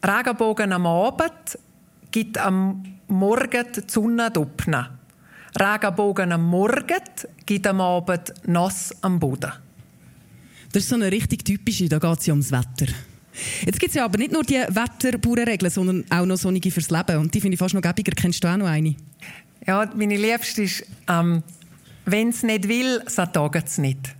[0.04, 1.58] Regenbogen am Abend
[2.12, 4.88] gibt am Morgen die Sonne doppnen.
[5.60, 7.04] Regenbogen am Morgen
[7.46, 9.52] gibt am Abend nass am Boden.
[10.72, 12.92] Das ist so eine richtig typische, da geht es ja ums Wetter.
[13.66, 17.18] Jetzt gibt es ja aber nicht nur die Wetterbauernregeln, sondern auch noch sonnige fürs Leben.
[17.18, 18.12] Und die finde ich fast noch gäbiger.
[18.14, 18.96] Kennst du auch noch eine?
[19.66, 21.44] Ja, meine Liebste ist, ähm,
[22.06, 24.16] wenn es nicht will, so taget es nicht.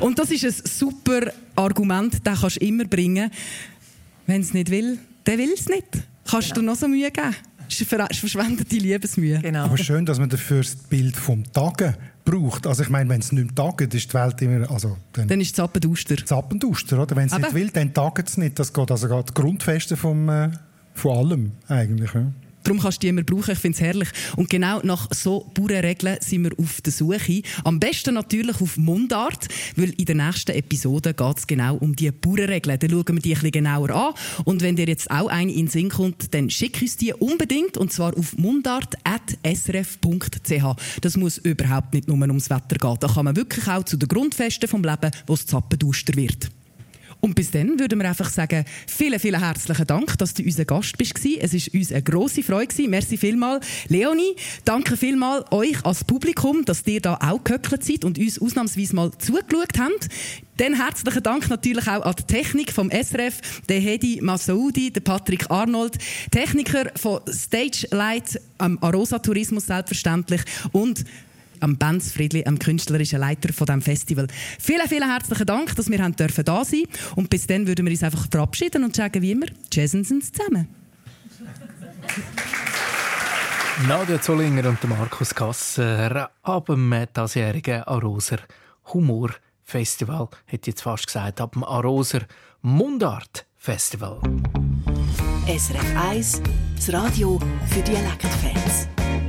[0.00, 3.30] Und das ist ein super Argument, das kannst du immer bringen.
[4.26, 5.86] Wenn es nicht will, dann will es nicht.
[6.28, 6.60] Kannst genau.
[6.60, 7.34] du noch so Mühe geben?
[7.68, 9.38] Das ist verschwendete Liebesmühe.
[9.40, 9.64] Genau.
[9.64, 12.66] Aber schön, dass man dafür das Bild vom Tagen braucht.
[12.66, 14.70] Also ich meine, wenn es nicht mehr taget, ist die Welt immer...
[14.70, 16.16] Also, dann, dann ist es Zappenduster.
[16.24, 17.16] Zappenduster, oder?
[17.16, 18.58] Wenn es nicht will, dann taget es nicht.
[18.58, 20.50] Das geht also gerade Grundfeste vom, äh,
[20.94, 22.12] von allem eigentlich.
[22.12, 22.32] Ja.
[22.66, 24.08] Darum kannst du die immer brauchen, ich finde es herrlich.
[24.34, 27.42] Und genau nach so Bauernregeln sind wir auf der Suche.
[27.62, 32.10] Am besten natürlich auf Mundart, weil in der nächsten Episode geht es genau um die
[32.10, 32.76] Bauernregeln.
[32.76, 34.14] Dann schauen wir die ein bisschen genauer an.
[34.44, 37.76] Und wenn dir jetzt auch eine in den Sinn kommt, dann schick uns die unbedingt,
[37.76, 41.00] und zwar auf mundart.srf.ch.
[41.02, 42.96] Das muss überhaupt nicht nur ums Wetter gehen.
[42.98, 46.50] Da kann man wirklich auch zu den Grundfesten vom Leben, wo es zappenduster wird.
[47.26, 50.96] Und bis dann würden wir einfach sagen, vielen, vielen herzlichen Dank, dass du unser Gast
[50.96, 51.16] bist.
[51.16, 52.88] Es war uns eine grosse Freude.
[52.88, 53.66] Merci vielmals.
[53.88, 58.94] Leonie, danke vielmals euch als Publikum, dass ihr da auch gehöckelt seid und uns ausnahmsweise
[58.94, 60.08] mal zugeschaut habt.
[60.58, 65.50] Dann herzlichen Dank natürlich auch an die Technik vom SRF, der Hedi Masoudi, der Patrick
[65.50, 65.98] Arnold,
[66.30, 71.04] Techniker von Stage Light, am Arosa Tourismus selbstverständlich und
[71.60, 74.26] am Benz Friedli, am künstlerischen Leiter von dem Festival.
[74.58, 77.92] Vielen, vielen herzlichen Dank, dass wir haben dürfen da sein und bis dann würden wir
[77.92, 80.68] uns einfach verabschieden und sagen wie immer, Tschüssensens zusammen.
[83.86, 88.38] Nadja Zollinger und Markus Kasser ab dem diesjährigen Aroser
[88.94, 89.30] Humor
[89.62, 92.22] Festival, hätte ich jetzt fast gesagt, ab dem Aroser
[92.62, 94.18] Mundart Festival.
[95.46, 96.42] SRF 1,
[96.76, 97.38] das Radio
[97.68, 98.88] für Dialektfans.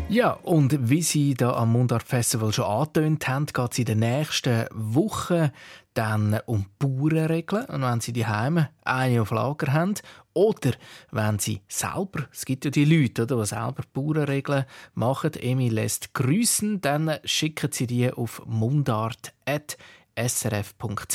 [0.10, 4.00] Ja, und wie Sie da am Mundart Festival schon angetönt haben, geht es in den
[4.00, 5.52] nächsten Wochen
[5.96, 7.66] dann um Bauernregeln.
[7.66, 9.96] Und wenn Sie die Heime eine auf Lager haben,
[10.34, 10.72] oder
[11.12, 16.14] wenn Sie selber, es gibt ja die Leute, oder, die selber Bauernregeln machen, Emi lässt
[16.14, 19.34] grüßen, dann schicken Sie die auf mundart@
[20.18, 21.14] srf.ch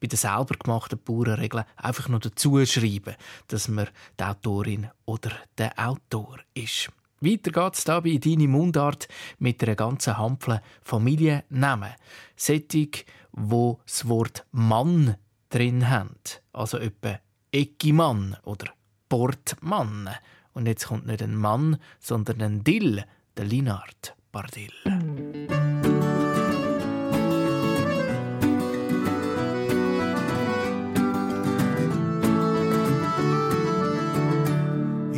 [0.00, 3.14] bei den selber gemachten Bauernregeln einfach nur dazu schreiben,
[3.48, 6.90] dass man die Autorin oder der Autor ist.
[7.22, 9.06] Weiter geht es hier bei «Deine Mundart»
[9.38, 11.92] mit einer ganzen Hampfle Familiennamen.
[12.34, 15.16] Sättig, wo das Wort «Mann»
[15.50, 16.16] drin haben.
[16.54, 17.20] Also etwa
[17.52, 18.72] «Eckimann» oder
[19.10, 20.08] «Portmann».
[20.54, 23.04] Und jetzt kommt nicht ein Mann, sondern ein Dill,
[23.36, 24.72] der Linard Bardil.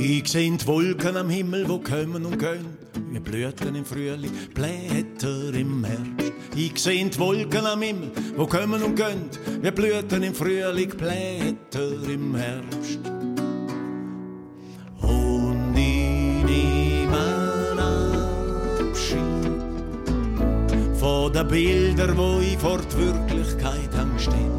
[0.05, 2.77] Ich seh Wolken am Himmel, wo kommen und gehen,
[3.13, 6.33] wie Blüten im Frühling, Blätter im Herbst.
[6.57, 12.35] Ich seh Wolken am Himmel, wo kommen und gehen, wie Blüten im Frühling, Blätter im
[12.35, 12.99] Herbst.
[15.03, 17.79] Und ich nehme
[18.81, 19.21] Abschied
[20.99, 24.52] von den Bildern, wo ich vor der Wirklichkeit am stehen.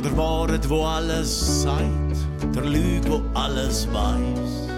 [0.00, 2.16] Der Wahrheit, wo alles sagt,
[2.54, 4.68] der Lüge, wo alles weiß.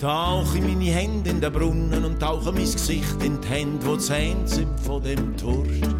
[0.00, 4.46] Tauche meine Hände in den Brunnen und tauche mein Gesicht in die Hände, wo zehn
[4.46, 5.94] sind von dem Durst.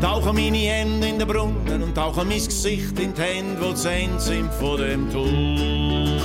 [0.00, 4.18] Tauche meine Hände in den Brunnen und tauche mein Gesicht in die Hände, wo zehn
[4.18, 6.24] sind von dem Durst.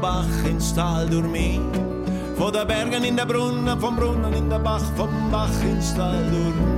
[0.00, 1.60] Bach ins Tal durch mich.
[2.36, 6.22] Von der Bergen in der Brunnen, vom Brunnen in der Bach, vom Bach ins Tal
[6.30, 6.75] durch mich.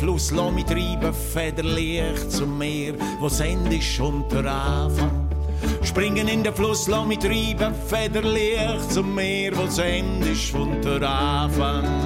[0.00, 5.28] Fluss, lass mich treiben, Federlicht zum Meer, wo's Ende ist und der Anfang.
[5.82, 11.02] Springen in den Fluss, lass mich treiben, Federlicht zum Meer, wo's Ende ist und der
[11.02, 11.99] Anfang.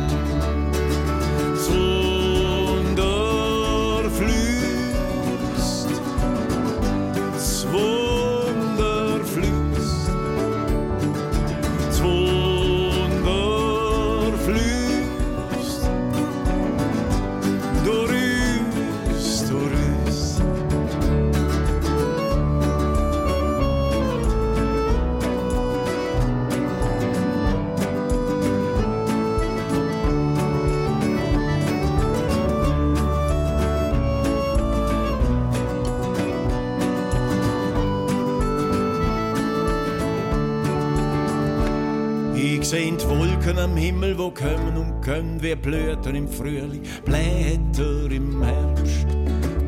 [43.19, 49.07] Wolken am Himmel, wo kommen und gehen wie Blüten im Frühling, Blätter im Herbst.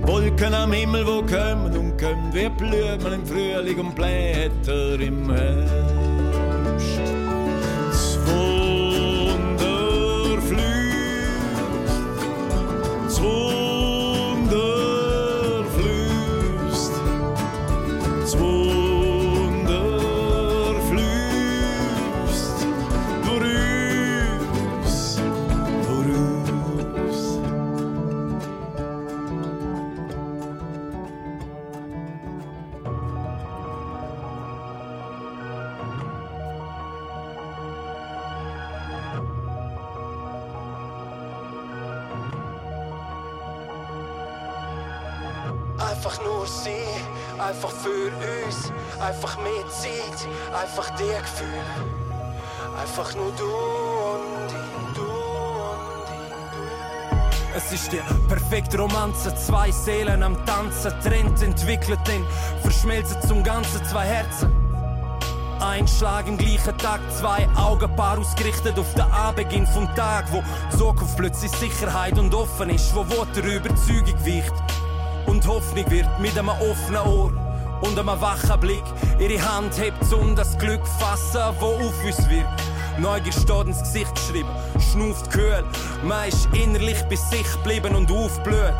[0.02, 5.95] Wolken am Himmel, wo kommen und gehen wie Blumen im Frühling und Blätter im Herbst.
[50.66, 51.64] Einfach die Gefühle.
[52.80, 56.08] Einfach nur du und ich, du und
[57.52, 57.56] ich.
[57.56, 62.24] Es ist die perfekte Romanze, zwei Seelen am Tanzen, Trend entwickelt den,
[62.62, 64.52] verschmelzen zum Ganzen zwei Herzen.
[65.60, 70.42] Ein Schlag im gleichen Tag, zwei Augenpaar ausgerichtet auf den Anbeginn vom Tag, wo
[70.76, 74.52] Zukunft plötzlich Sicherheit und offen ist, wo Worte Überzeugung weicht
[75.26, 77.45] und Hoffnung wird mit einem offenen Ohr
[77.80, 78.84] und einem wachen Blick.
[79.18, 82.62] Ihre Hand hebt um das Glück fassen, wo auf uns wirkt.
[82.98, 84.48] Neugier steht ins Gesicht geschrieben,
[84.90, 85.64] schnuft kühl,
[86.02, 88.72] man ist innerlich bei sich geblieben und aufblüht.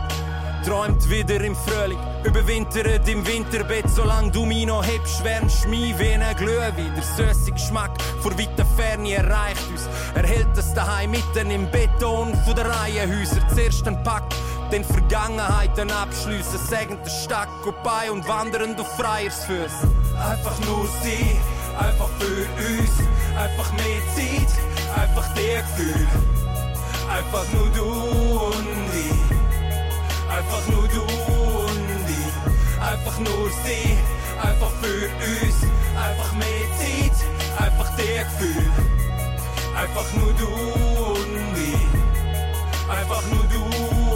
[0.67, 6.11] Träumt wieder im Frühling, überwintert im Winterbett, solange du mich noch hebst, wärmst mich wie
[6.11, 6.93] ein Glühwein.
[6.97, 12.57] Der süße Geschmack vor weiter Ferne erreicht uns, erhält es daheim mitten im Beton von
[12.57, 13.47] der Reihenhäuser.
[13.55, 14.35] Zuerst ein Pakt,
[14.73, 19.71] den Vergangenheiten abschliessen, sagen der Stadt Goodbye und wandern auf Freiersfüß.
[20.19, 21.37] Einfach nur sie,
[21.79, 22.91] einfach für uns,
[23.39, 26.09] einfach mehr Zeit, einfach der Gefühl.
[27.09, 28.26] Einfach nur du
[30.37, 33.97] einfach nur du und ich, einfach nur sie,
[34.41, 35.57] einfach für uns,
[35.97, 38.70] einfach mehr Zeit, einfach der Gefühl.
[39.74, 40.47] Einfach nur du
[41.12, 43.62] und ich, einfach nur du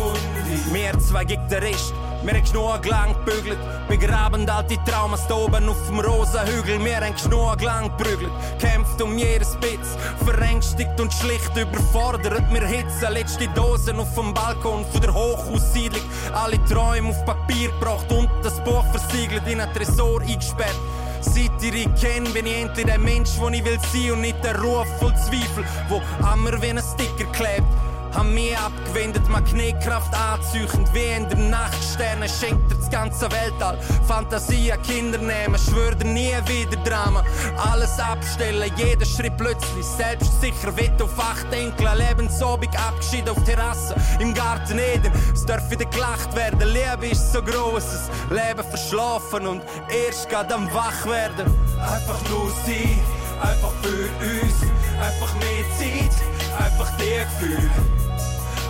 [0.09, 0.18] und
[0.53, 0.75] ich.
[0.75, 1.95] Wir zwei gegen den Rest.
[2.23, 3.59] Wir haben genug gebügelt,
[3.89, 6.85] begraben alte Traumas da oben auf dem rosa Hügel.
[6.85, 9.97] Wir haben genug lang geprügelt, kämpft um jedes Spitz,
[10.27, 12.45] verängstigt und schlicht überfordert.
[12.53, 16.03] Wir hitzen letzte Dosen auf dem Balkon von der Hochhaussiedlung.
[16.35, 20.77] Alle Träume auf Papier gebracht und das Buch versiegelt in ein Tresor eingesperrt.
[21.23, 24.45] Seit ihr ich kenn, bin ich endlich der Mensch, wo ich will sein und nicht
[24.45, 26.03] der Ruf voll Zweifel, wo
[26.37, 27.89] mir wie ein Sticker klebt.
[28.13, 31.77] Hab mich abgewendet, Magnetkraft anzeichend wie in der Nacht.
[31.95, 33.79] Sterne schenkt dir das ganze Weltall.
[34.07, 37.23] Fantasie an Kinder nehmen, schwör dir nie wieder Drama.
[37.57, 40.77] Alles abstellen, jeder Schritt plötzlich selbstsicher.
[40.77, 45.13] Wett auf acht Enkel, Lebensabend Abschied auf Terrasse im Garten Eden.
[45.33, 50.53] Es darf wieder gelacht werden, Liebe ist so groß, das Leben verschlafen und erst grad
[50.53, 51.47] am wach werden.
[51.81, 52.99] Einfach nur sie,
[53.41, 54.55] einfach für uns,
[55.01, 56.17] einfach mehr Zeit,
[56.59, 57.71] einfach der Gefühl.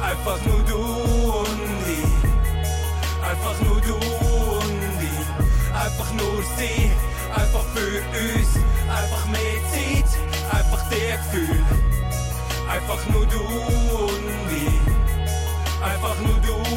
[0.03, 2.13] Einfach nur du und ich.
[3.23, 5.75] Einfach nur du und ich.
[5.75, 6.91] Einfach nur sie.
[7.35, 8.51] Einfach für uns.
[8.89, 10.11] Einfach mehr Zeit.
[10.53, 11.65] Einfach der Gefühl.
[12.69, 15.83] Einfach nur du und ich.
[15.83, 16.70] Einfach nur du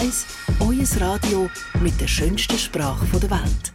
[0.00, 0.24] 1,
[0.60, 1.50] euer Radio
[1.82, 3.69] mit der schönsten Sprache der Welt.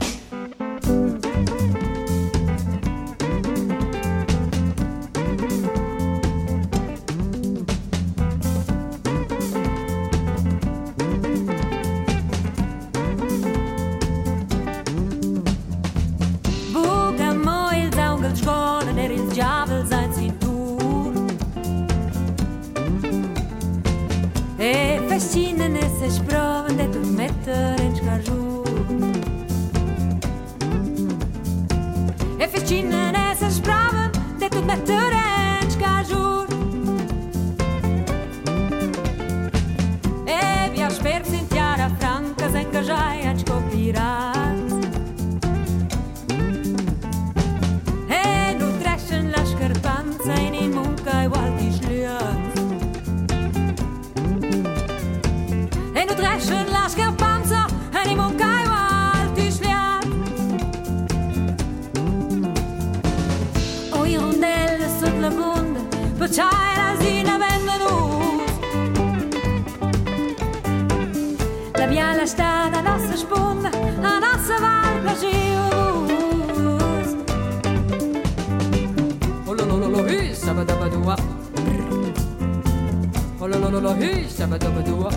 [83.81, 85.09] la la hey, shabba dabba dua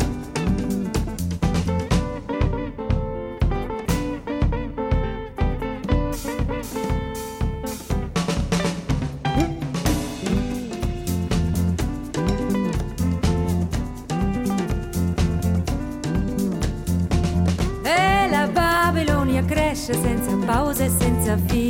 [0.00, 0.17] Oh
[20.48, 21.67] pause senza fine.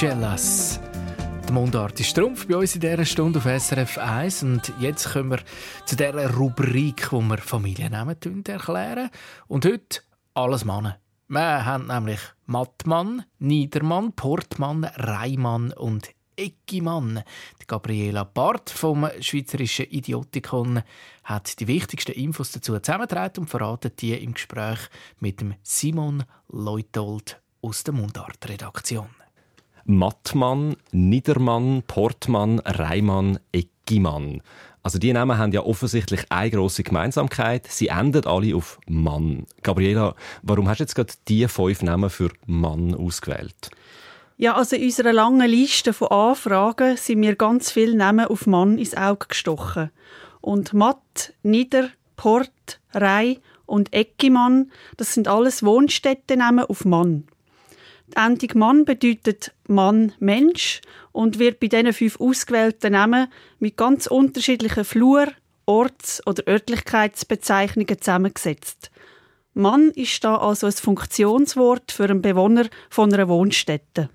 [0.00, 0.78] Gurschelas.
[1.48, 4.44] Die Mundart ist Trumpf bei uns in dieser Stunde auf SRF 1.
[4.44, 5.40] Und jetzt kommen wir
[5.86, 9.10] zu dieser Rubrik, wo wir Familiennamen erklären.
[9.48, 10.02] Und heute
[10.34, 11.00] alles Männer.
[11.26, 17.24] Wir haben nämlich Mattmann, Niedermann, Portmann, Reimann und Eckimann.
[17.60, 20.84] Die Gabriela Barth vom Schweizerischen Idiotikon
[21.24, 24.78] hat die wichtigsten Infos dazu zusammengetragen und verratet die im Gespräch
[25.18, 29.17] mit Simon Leutold aus der Mundart-Redaktion.
[29.90, 34.42] Mattmann, Niedermann, Portmann, Reimann, Eckimann.
[34.82, 37.66] Also die Namen haben ja offensichtlich eine große Gemeinsamkeit.
[37.66, 39.46] Sie enden alle auf Mann.
[39.62, 43.70] Gabriela, warum hast du jetzt gerade diese fünf Namen für Mann ausgewählt?
[44.36, 48.76] Ja, also in unserer langen Liste von Anfragen sind mir ganz viele Namen auf Mann
[48.76, 49.90] ins Auge gestochen.
[50.42, 57.26] Und Matt, Nieder, Port, Rei und Eckimann, das sind alles Wohnstättennamen auf Mann.
[58.12, 60.80] Die Endung Mann bedeutet Mann, Mensch
[61.12, 63.28] und wird bei diesen fünf ausgewählten Namen
[63.58, 65.28] mit ganz unterschiedlichen Flur-,
[65.66, 68.90] Orts- oder Örtlichkeitsbezeichnungen zusammengesetzt.
[69.54, 74.08] Mann ist da also ein Funktionswort für einen Bewohner von einer Wohnstätte.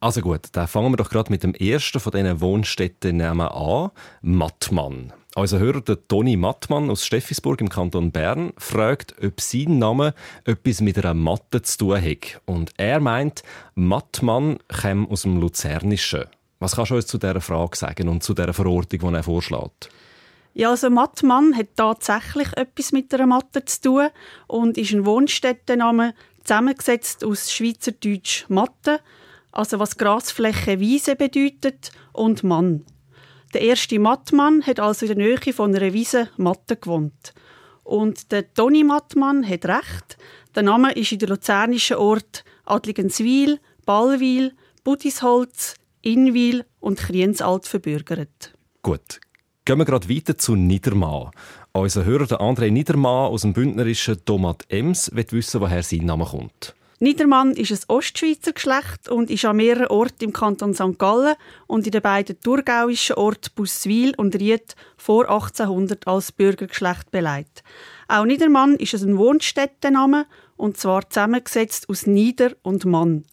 [0.00, 3.90] Also gut, dann fangen wir doch gerade mit dem ersten von diesen Wohnstätten an.
[4.22, 5.12] Mattmann.
[5.36, 10.12] Unser Hörer, der Toni Mattmann aus Steffisburg im Kanton Bern, fragt, ob sein Name
[10.44, 12.40] etwas mit einer Matte zu tun hat.
[12.46, 13.44] Und er meint,
[13.76, 16.24] Mattmann käme aus dem Luzernischen.
[16.58, 19.88] Was kannst du uns zu dieser Frage sagen und zu dieser Verortung, die er vorschlägt?
[20.52, 24.08] Ja, also Mattmann hat tatsächlich etwas mit einer Matte zu tun
[24.48, 26.12] und ist ein Wohnstättenname
[26.42, 28.98] zusammengesetzt aus Schweizerdeutsch Matte,
[29.52, 32.84] also was Grasfläche Wiese bedeutet, und Mann.
[33.52, 37.34] Der erste Mattmann hat also in der Nähe von einer Wiese Matte gewohnt.
[37.82, 40.18] Und der Toni Mattmann hat recht.
[40.54, 44.52] Der Name ist in der luzernischen Ort Adligenswil, Ballwil,
[44.84, 48.54] Budisholz, Inwil und Kriensalt verbürgert.
[48.82, 49.20] Gut,
[49.64, 51.30] gehen wir gerade weiter zu Niedermann.
[51.72, 56.24] Unser Hörer, der André Niedermann aus dem bündnerischen Tomat Ems, will wissen, woher sein Name
[56.24, 56.74] kommt.
[57.02, 60.98] Niedermann ist ein Ostschweizer Geschlecht und ist an mehreren Orten im Kanton St.
[60.98, 61.34] Gallen
[61.66, 67.64] und in den beiden thurgauischen Orten Busswil und Ried vor 1800 als Bürgergeschlecht beleidigt.
[68.06, 70.26] Auch Niedermann ist ein Wohnstättenname
[70.58, 73.24] und zwar zusammengesetzt aus Nieder und Mann.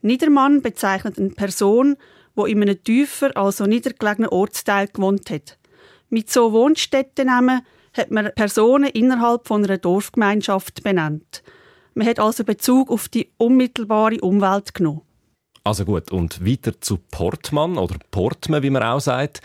[0.00, 1.96] Niedermann bezeichnet eine Person,
[2.36, 5.58] die in einem tiefer, also niedergelegenen Ortsteil gewohnt hat.
[6.08, 7.62] Mit so Wohnstättennamen
[7.94, 11.42] hat man Personen innerhalb von einer Dorfgemeinschaft benannt.
[11.98, 15.00] Man hat also Bezug auf die unmittelbare Umwelt genommen.
[15.64, 19.42] Also gut, und weiter zu Portmann oder Portman, wie man auch sagt.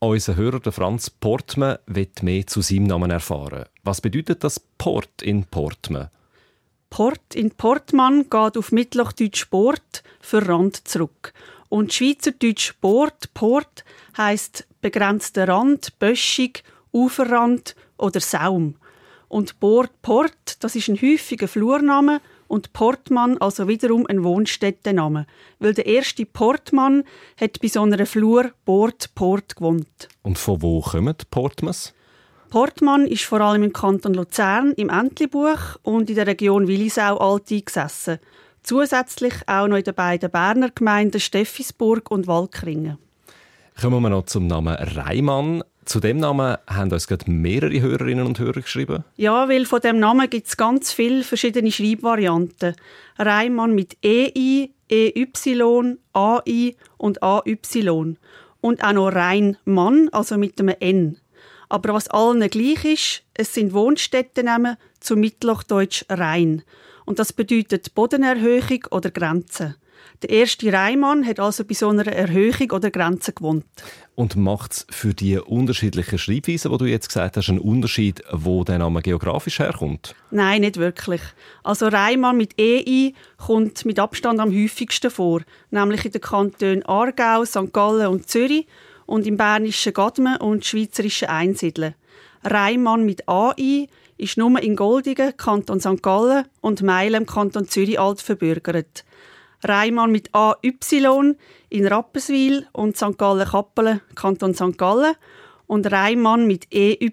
[0.00, 3.64] Unser Hörer, der Franz Portman, wird mehr zu seinem Namen erfahren.
[3.84, 6.10] Was bedeutet das Port in Portman?
[6.90, 11.32] Port in Portmann geht auf Mittelhochdeutsch Port für Rand zurück.
[11.70, 13.82] Und Schweizerdeutsch Port, Port
[14.18, 18.76] heißt begrenzter Rand, Böschig, Uferrand oder Saum.
[19.28, 25.26] Und Port, Port, das ist ein häufiger Flurname und Portmann also wiederum ein Wohnstättenname,
[25.58, 27.04] weil der erste Portmann
[27.40, 30.08] hat bei so einer Flur Port, Port gewohnt.
[30.22, 31.94] Und von wo kommen Portmans?
[32.50, 37.50] Portmann ist vor allem im Kanton Luzern im Entlebuch und in der Region Willisau alt
[37.50, 38.20] eingesessen.
[38.62, 42.98] Zusätzlich auch noch in den beiden Berner Gemeinden Steffisburg und Walkringen.
[43.80, 45.64] Kommen wir noch zum Namen Reimann.
[45.84, 49.04] Zu dem Namen haben uns gerade mehrere Hörerinnen und Hörer geschrieben.
[49.16, 52.74] Ja, weil von dem Namen gibt es ganz viele verschiedene Schreibvarianten.
[53.18, 55.24] Reimann mit EI, EY,
[56.12, 57.58] AI und AY.
[58.60, 61.18] Und auch noch Rheinmann, also mit einem N.
[61.68, 66.62] Aber was allen gleich ist, es sind Wohnstättennamen zu Mittelhochdeutsch Rhein.
[67.04, 69.76] Und das bedeutet Bodenerhöhung oder Grenze.
[70.22, 73.64] Der erste Rheinmann hat also bei so einer Erhöhung oder Grenze gewohnt.
[74.14, 78.64] Und macht es für die unterschiedlichen Schreibweisen, die du jetzt gesagt hast, einen Unterschied, wo
[78.64, 80.14] der Name geografisch herkommt?
[80.30, 81.20] Nein, nicht wirklich.
[81.62, 87.44] Also Rheinmann mit EI kommt mit Abstand am häufigsten vor, nämlich in den Kantonen Aargau,
[87.44, 87.72] St.
[87.72, 88.66] Gallen und Zürich
[89.06, 91.94] und im bernischen Gadmen und schweizerischen Einsiedeln.
[92.44, 96.02] Rheinmann mit AI ist nur in Goldingen, Kanton St.
[96.02, 99.04] Gallen und Meilen, Kanton Zürich alt verbürgert.
[99.64, 100.74] Reimann mit AY
[101.70, 103.18] in Rapperswil und St.
[103.18, 104.78] Gallen-Kappelen, Kanton St.
[104.78, 105.14] Gallen.
[105.66, 107.10] Und Reimann mit EY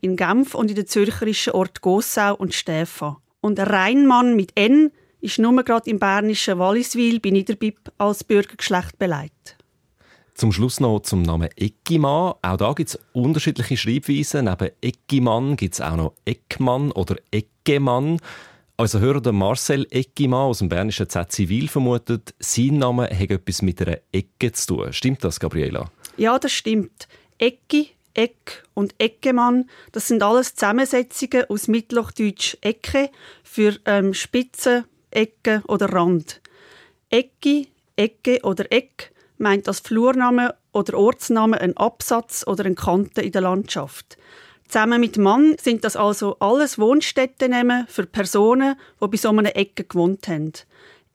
[0.00, 3.20] in Genf und in der zürcherischen Ort Gossau und Stäfa.
[3.40, 4.90] Und Rheinmann mit N
[5.20, 9.56] ist nur gerade im bernischen Walliswil bei Niederbib als Bürgergeschlecht beleidigt.
[10.34, 12.34] Zum Schluss noch zum Namen Eckimann.
[12.42, 14.46] Auch da gibt es unterschiedliche Schreibweisen.
[14.46, 18.18] Neben Eckimann gibt es auch noch Eckmann oder Eckemann.
[18.76, 23.80] Unser Hörer Marcel Eckimann aus dem bernischen Z Zivil vermutet, sein Name hat etwas mit
[23.80, 24.92] einer Ecke zu tun.
[24.92, 25.92] Stimmt das, Gabriela?
[26.16, 27.06] Ja, das stimmt.
[27.38, 33.10] Ecki, Eck und Eckemann, das sind alles Zusammensetzungen aus Mittelhochdeutsch Ecke
[33.44, 36.40] für ähm, Spitze, Ecke oder Rand.
[37.10, 43.30] Ecki, Ecke oder Eck meint als Flurname oder Ortsname ein Absatz oder eine Kante in
[43.30, 44.18] der Landschaft.
[44.68, 49.84] Zusammen mit Mann sind das also alles Wohnstättennamen für Personen, die bei so einer Ecke
[49.84, 50.52] gewohnt haben.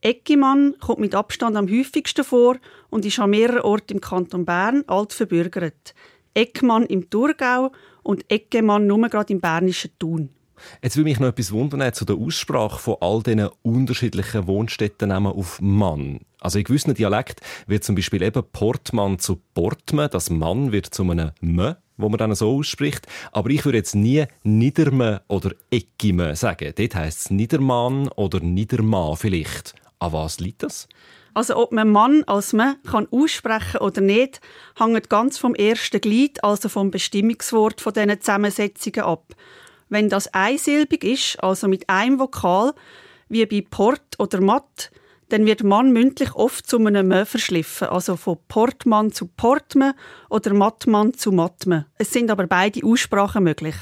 [0.02, 2.58] Eckimann kommt mit Abstand am häufigsten vor
[2.90, 5.94] und ist an mehreren Orten im Kanton Bern alt verbürgert.
[6.34, 7.72] Eckmann im Thurgau
[8.02, 10.30] und Eckemann nur gerade im bernischen Thun.
[10.82, 15.60] Jetzt will mich noch etwas wundern zu der Aussprache von all diesen unterschiedlichen Wohnstättennamen auf
[15.62, 16.22] Mann.
[16.40, 21.04] Also in gewissen Dialekt wird zum Beispiel eben Portmann zu Portman, das Mann wird zu
[21.04, 23.06] einem M, wo man dann so ausspricht.
[23.32, 26.74] Aber ich würde jetzt nie Niederme oder Eckime sagen.
[26.76, 29.76] Dort heisst es Niedermann oder Niedermann vielleicht.
[30.00, 30.88] An was liegt das?
[31.34, 34.42] Also ob man Mann als man kann aussprechen oder nicht,
[34.78, 39.36] hängt ganz vom ersten Glied, also vom Bestimmungswort von diesen Zusammensetzungen ab.
[39.90, 42.74] Wenn das einsilbig ist, also mit einem Vokal,
[43.28, 44.92] wie bei Port oder Matt,
[45.30, 49.96] dann wird Mann mündlich oft zu einem M verschliffen, also von Portmann zu Portme
[50.30, 51.86] oder Mattmann zu Matme.
[51.98, 53.76] Es sind aber beide Aussprachen möglich.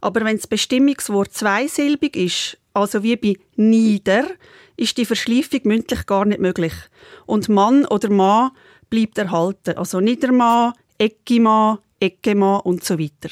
[0.00, 4.26] Aber wenn das Bestimmungswort zweisilbig ist, also wie bei nieder,
[4.76, 6.74] ist die Verschleifung mündlich gar nicht möglich.
[7.24, 8.50] Und Mann oder Mann
[8.90, 13.30] bleibt erhalten, also Niedermann, Eckimann, Eckemann und so weiter.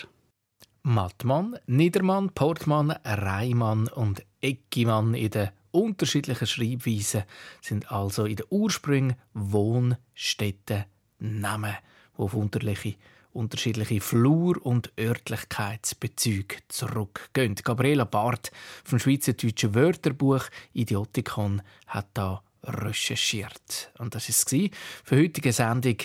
[0.83, 7.25] Mattmann, Niedermann, Portmann, Reimann und Eckimann in den unterschiedlichen Schreibweisen
[7.61, 10.85] sind also in den Ursprüngen Wohnstätten
[11.18, 11.75] Namen,
[12.16, 12.97] die auf unterschiedliche,
[13.33, 17.57] unterschiedliche Flur- und Örtlichkeitsbezüge zurückgehen.
[17.57, 18.53] Gabriela Barth
[18.85, 23.93] vom Schweizerdeutschen Wörterbuch Idiotikon hat da recherchiert.
[23.99, 24.70] Und das war es
[25.05, 25.97] für heutige Sendung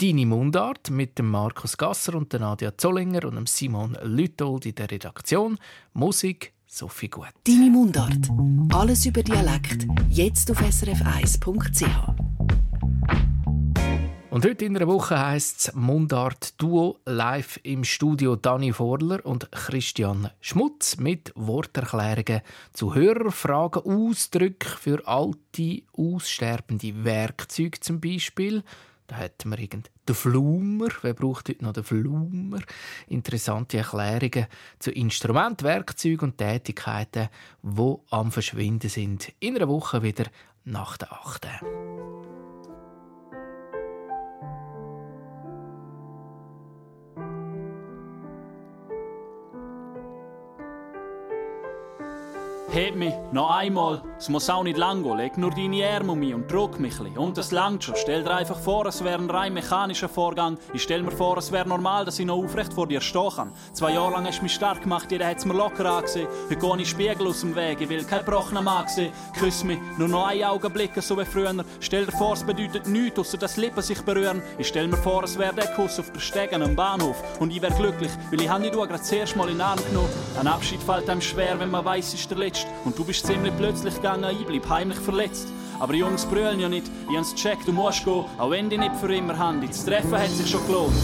[0.00, 4.74] Deine Mundart mit dem Markus Gasser und der Nadia Zollinger und dem Simon Lütold in
[4.74, 5.58] der Redaktion.
[5.92, 7.28] Musik Sophie Gut.
[7.46, 8.30] Deine Mundart.
[8.72, 9.86] Alles über Dialekt.
[10.08, 11.84] Jetzt auf srf1.ch.
[14.30, 19.52] Und heute in einer Woche heisst es Mundart Duo live im Studio Dani Vorler und
[19.52, 22.40] Christian Schmutz mit Worterklärungen
[22.72, 28.62] zu Hörerfragen, Ausdrücken für alte, aussterbende Werkzeuge zum Beispiel.
[29.12, 30.88] Da hätten wir irgend den Flumer.
[31.02, 32.60] Wer braucht heute noch den Flumer?
[33.08, 34.46] Interessante Erklärungen
[34.78, 37.28] zu Instrument, Werkzeugen und Tätigkeiten,
[37.62, 39.30] die am Verschwinden sind.
[39.38, 40.24] In einer Woche wieder
[40.64, 41.46] nach der 8.
[52.72, 54.00] Heb mich, noch einmal.
[54.16, 55.18] Es muss auch nicht lang gehen.
[55.18, 57.96] Leg nur deine Arme um mich und drück mich ein Und das langt schon.
[57.96, 60.56] Stell dir einfach vor, es wäre ein rein mechanischer Vorgang.
[60.72, 63.52] Ich stell mir vor, es wäre normal, dass ich noch aufrecht vor dir stehen kann.
[63.74, 66.28] Zwei Jahre lang hast du mich stark gemacht, jeder hat es mir locker angesehen.
[66.48, 69.12] Heute gehe ich Spiegel aus dem Weg, ich will kein gebrochener Mann sehen.
[69.38, 71.54] Küss mich, nur noch ein Augenblick, so wie früher.
[71.80, 74.40] Stell dir vor, es bedeutet nichts, außer dass Lippen sich berühren.
[74.56, 77.22] Ich stell mir vor, es wäre der Kuss auf der Stegen am Bahnhof.
[77.38, 79.78] Und ich wäre glücklich, weil ich habe dich gerade das erste Mal in den Arm
[79.90, 80.08] genommen.
[80.40, 82.61] Ein Abschied fällt einem schwer, wenn man weiß, ist der letzte.
[82.84, 85.48] Und du bist ziemlich plötzlich gegangen, ich bleib heimlich verletzt.
[85.78, 88.96] Aber Jungs brüllen ja nicht, ich hab's gecheckt, du musst gehen, auch wenn die nicht
[88.96, 89.66] für immer haben.
[89.66, 90.94] Das Treffen hat sich schon gelohnt.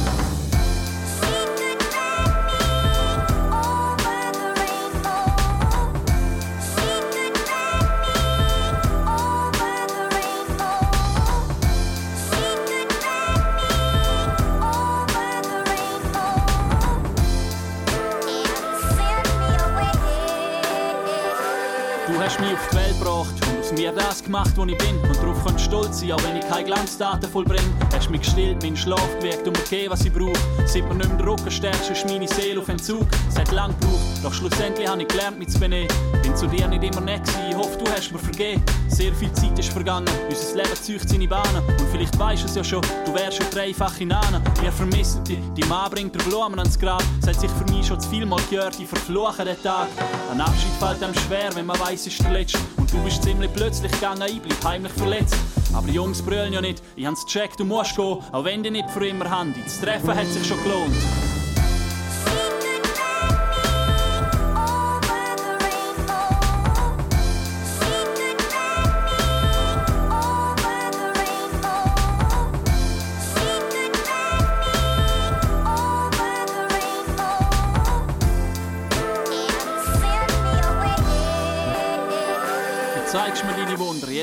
[24.38, 24.98] Gemacht, wo ich bin.
[24.98, 27.62] Und darauf könnt stolz sein, auch wenn ich keine Glanzdaten vollbringe.
[27.92, 30.32] Hast mich gestillt, meinen Schlaf geweckt und mir gegeben, was ich brauche.
[30.66, 33.06] Seit mir nicht mehr Rücken stärkst, ist meine Seele auf Entzug.
[33.28, 35.88] Es hat lang gebraucht, doch schlussendlich habe ich gelernt, mich zu benehmen.
[36.22, 38.62] Bin zu dir nicht immer nett gewesen, ich hoffe, du hast mir vergeben.
[38.88, 41.62] Sehr viel Zeit ist vergangen, unser Leben zieht seine Bahnen.
[41.66, 44.42] Und vielleicht weisst du es ja schon, du wärst schon dreifache Nane.
[44.60, 47.02] Wir vermissen dich, die Mann bringt der Blumen ans Grab.
[47.22, 49.88] Es hat sich für mich schon zu viel mal gehört, ich verfluche den Tag.
[50.30, 52.58] Ein Abschied fällt einem schwer, wenn man es ist der letzte.
[52.90, 55.36] Du bist ziemlich plötzlich gegangen, ich bleib heimlich verletzt.
[55.74, 58.90] Aber Jungs brüllen ja nicht, ich hab's gecheckt, du musst gehen, auch wenn die nicht
[58.90, 59.54] für immer haben.
[59.62, 61.27] Das Treffen hat sich schon gelohnt.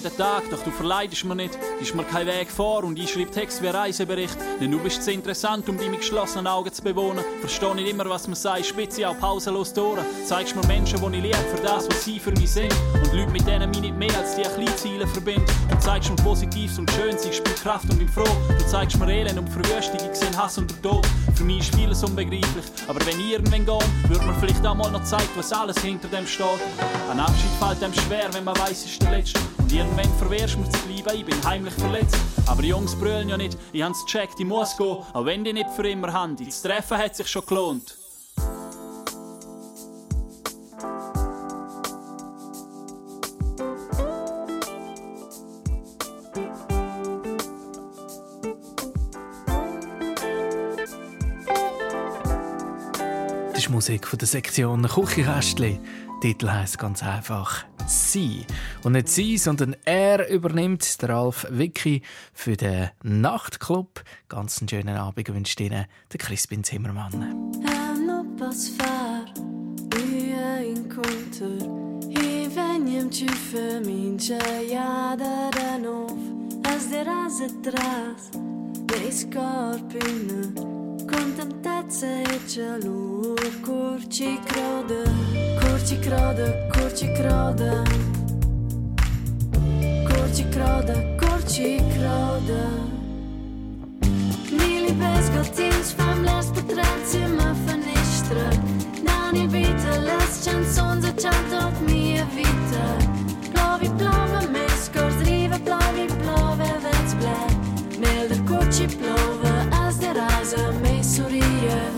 [0.06, 3.32] Jeden Tag, doch du verleidest mir nicht, gibst mir keinen Weg vor und ich schreibe
[3.32, 4.38] Text wie ein Reisebericht.
[4.60, 7.24] Denn du bist zu interessant, um deine geschlossenen Augen zu bewohnen.
[7.40, 10.00] Versteh nicht immer, was man sagt, spitze auch pausenlos durch.
[10.26, 12.74] Zeigst mir Menschen, die ich liebe, für das, was sie für mich sind.
[12.94, 15.46] Und Leute, mit denen mich nicht mehr als die kleinen Ziele verbinden.
[15.70, 18.24] Du zeigst mir Positives und Schönes, ich spüre Kraft und bin froh.
[18.48, 21.08] Du zeigst mir Elend und Verwüstung, ich sehe Hass und Tod.
[21.36, 24.92] Für mich ist vieles unbegreiflich, aber wenn ich irgendwann gehe, wird mir vielleicht auch mal
[24.92, 26.46] noch zeigen, was alles hinter dem steht.
[27.10, 29.40] Ein Abschied fällt einem schwer, wenn man weiß, es ist der letzte.
[29.66, 32.20] Und irgendwann verwehrst du mir zu bleiben, ich bin heimlich verletzt.
[32.46, 35.72] Aber Jungs brüllen ja nicht, ich hab's gecheckt, ich muss gehen, auch wenn die nicht
[35.72, 36.36] für immer haben.
[36.38, 37.98] Das Treffen hat sich schon gelohnt.
[53.70, 55.80] Musik von der Sektion Küchenkästchen.
[56.22, 57.66] Titel heisst ganz einfach
[58.16, 58.46] «Sie».
[58.82, 62.02] Und nicht «Sie», sondern er übernimmt, der Ralf Vicky,
[62.34, 64.06] für den Nachtclub.
[64.30, 67.52] Ganz einen schönen Abend wünscht Ihnen der Crispin Zimmermann.
[67.68, 69.26] Hanno pass far,
[69.92, 70.62] vinter
[72.10, 76.16] I venjem ci femincia jada da nov
[76.64, 78.30] As de rase tras
[78.86, 80.85] Dei scorpine
[81.16, 85.02] contentațe ce lucruri crodă
[85.60, 87.82] Curci crodă, curci crodă
[90.08, 92.62] Curci crodă, curci crodă
[94.58, 98.46] Mi libesc atins, fam las putrați, mă făniștră.
[99.06, 102.84] Dani vită, las canzon, zăceam tot mie vită.
[103.52, 107.40] Plovi, plovă, mi scors, rive, plovi, plove, veți ble
[108.02, 109.35] Milder, curci, plove
[110.28, 111.94] casa mi sorride.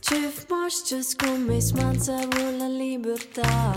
[0.00, 3.72] Chef Bosch ciascuno smanzavo la libertà.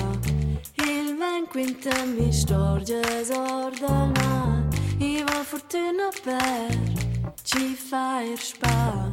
[0.75, 4.67] Il vent quinta mi storge esordana.
[4.99, 6.77] I va fortuna per
[7.43, 9.04] ci fare spazio.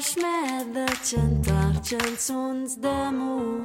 [0.00, 3.64] șmedă ce întoarce în sunț de mu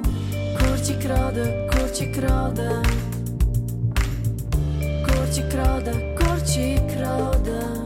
[0.58, 2.80] Curci crodă, curci crodă.
[5.06, 7.84] Curci crodă, curci crodă.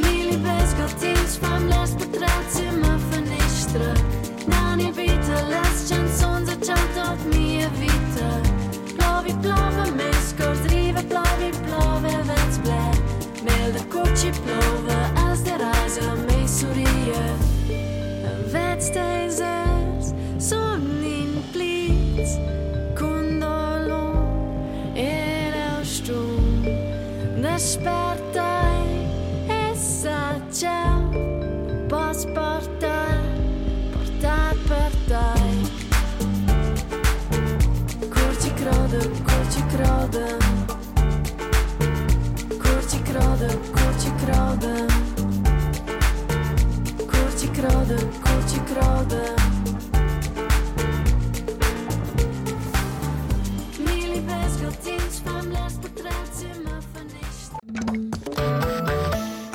[0.00, 3.92] Mi libez gătici, fam les pătrați, mă făniștră.
[4.48, 8.28] Dan evită, les ce în sunț ce tot mi evită
[8.96, 10.60] Plovi, plovă, mi scurs,
[11.10, 12.84] plovi, plove, veți ble
[13.46, 14.98] Mel de curci plovă,
[15.28, 17.38] azi de rază, mi Surya.
[18.50, 22.38] That stays as sonnen blitz.
[22.96, 24.56] Kundalon
[24.96, 26.66] är avstånd.
[27.38, 28.86] När spärtar
[29.48, 31.14] essa tjall.
[31.90, 33.20] Bas portar,
[33.92, 35.38] portar, portar.
[38.10, 40.45] Kurci kroda, kurci kroda.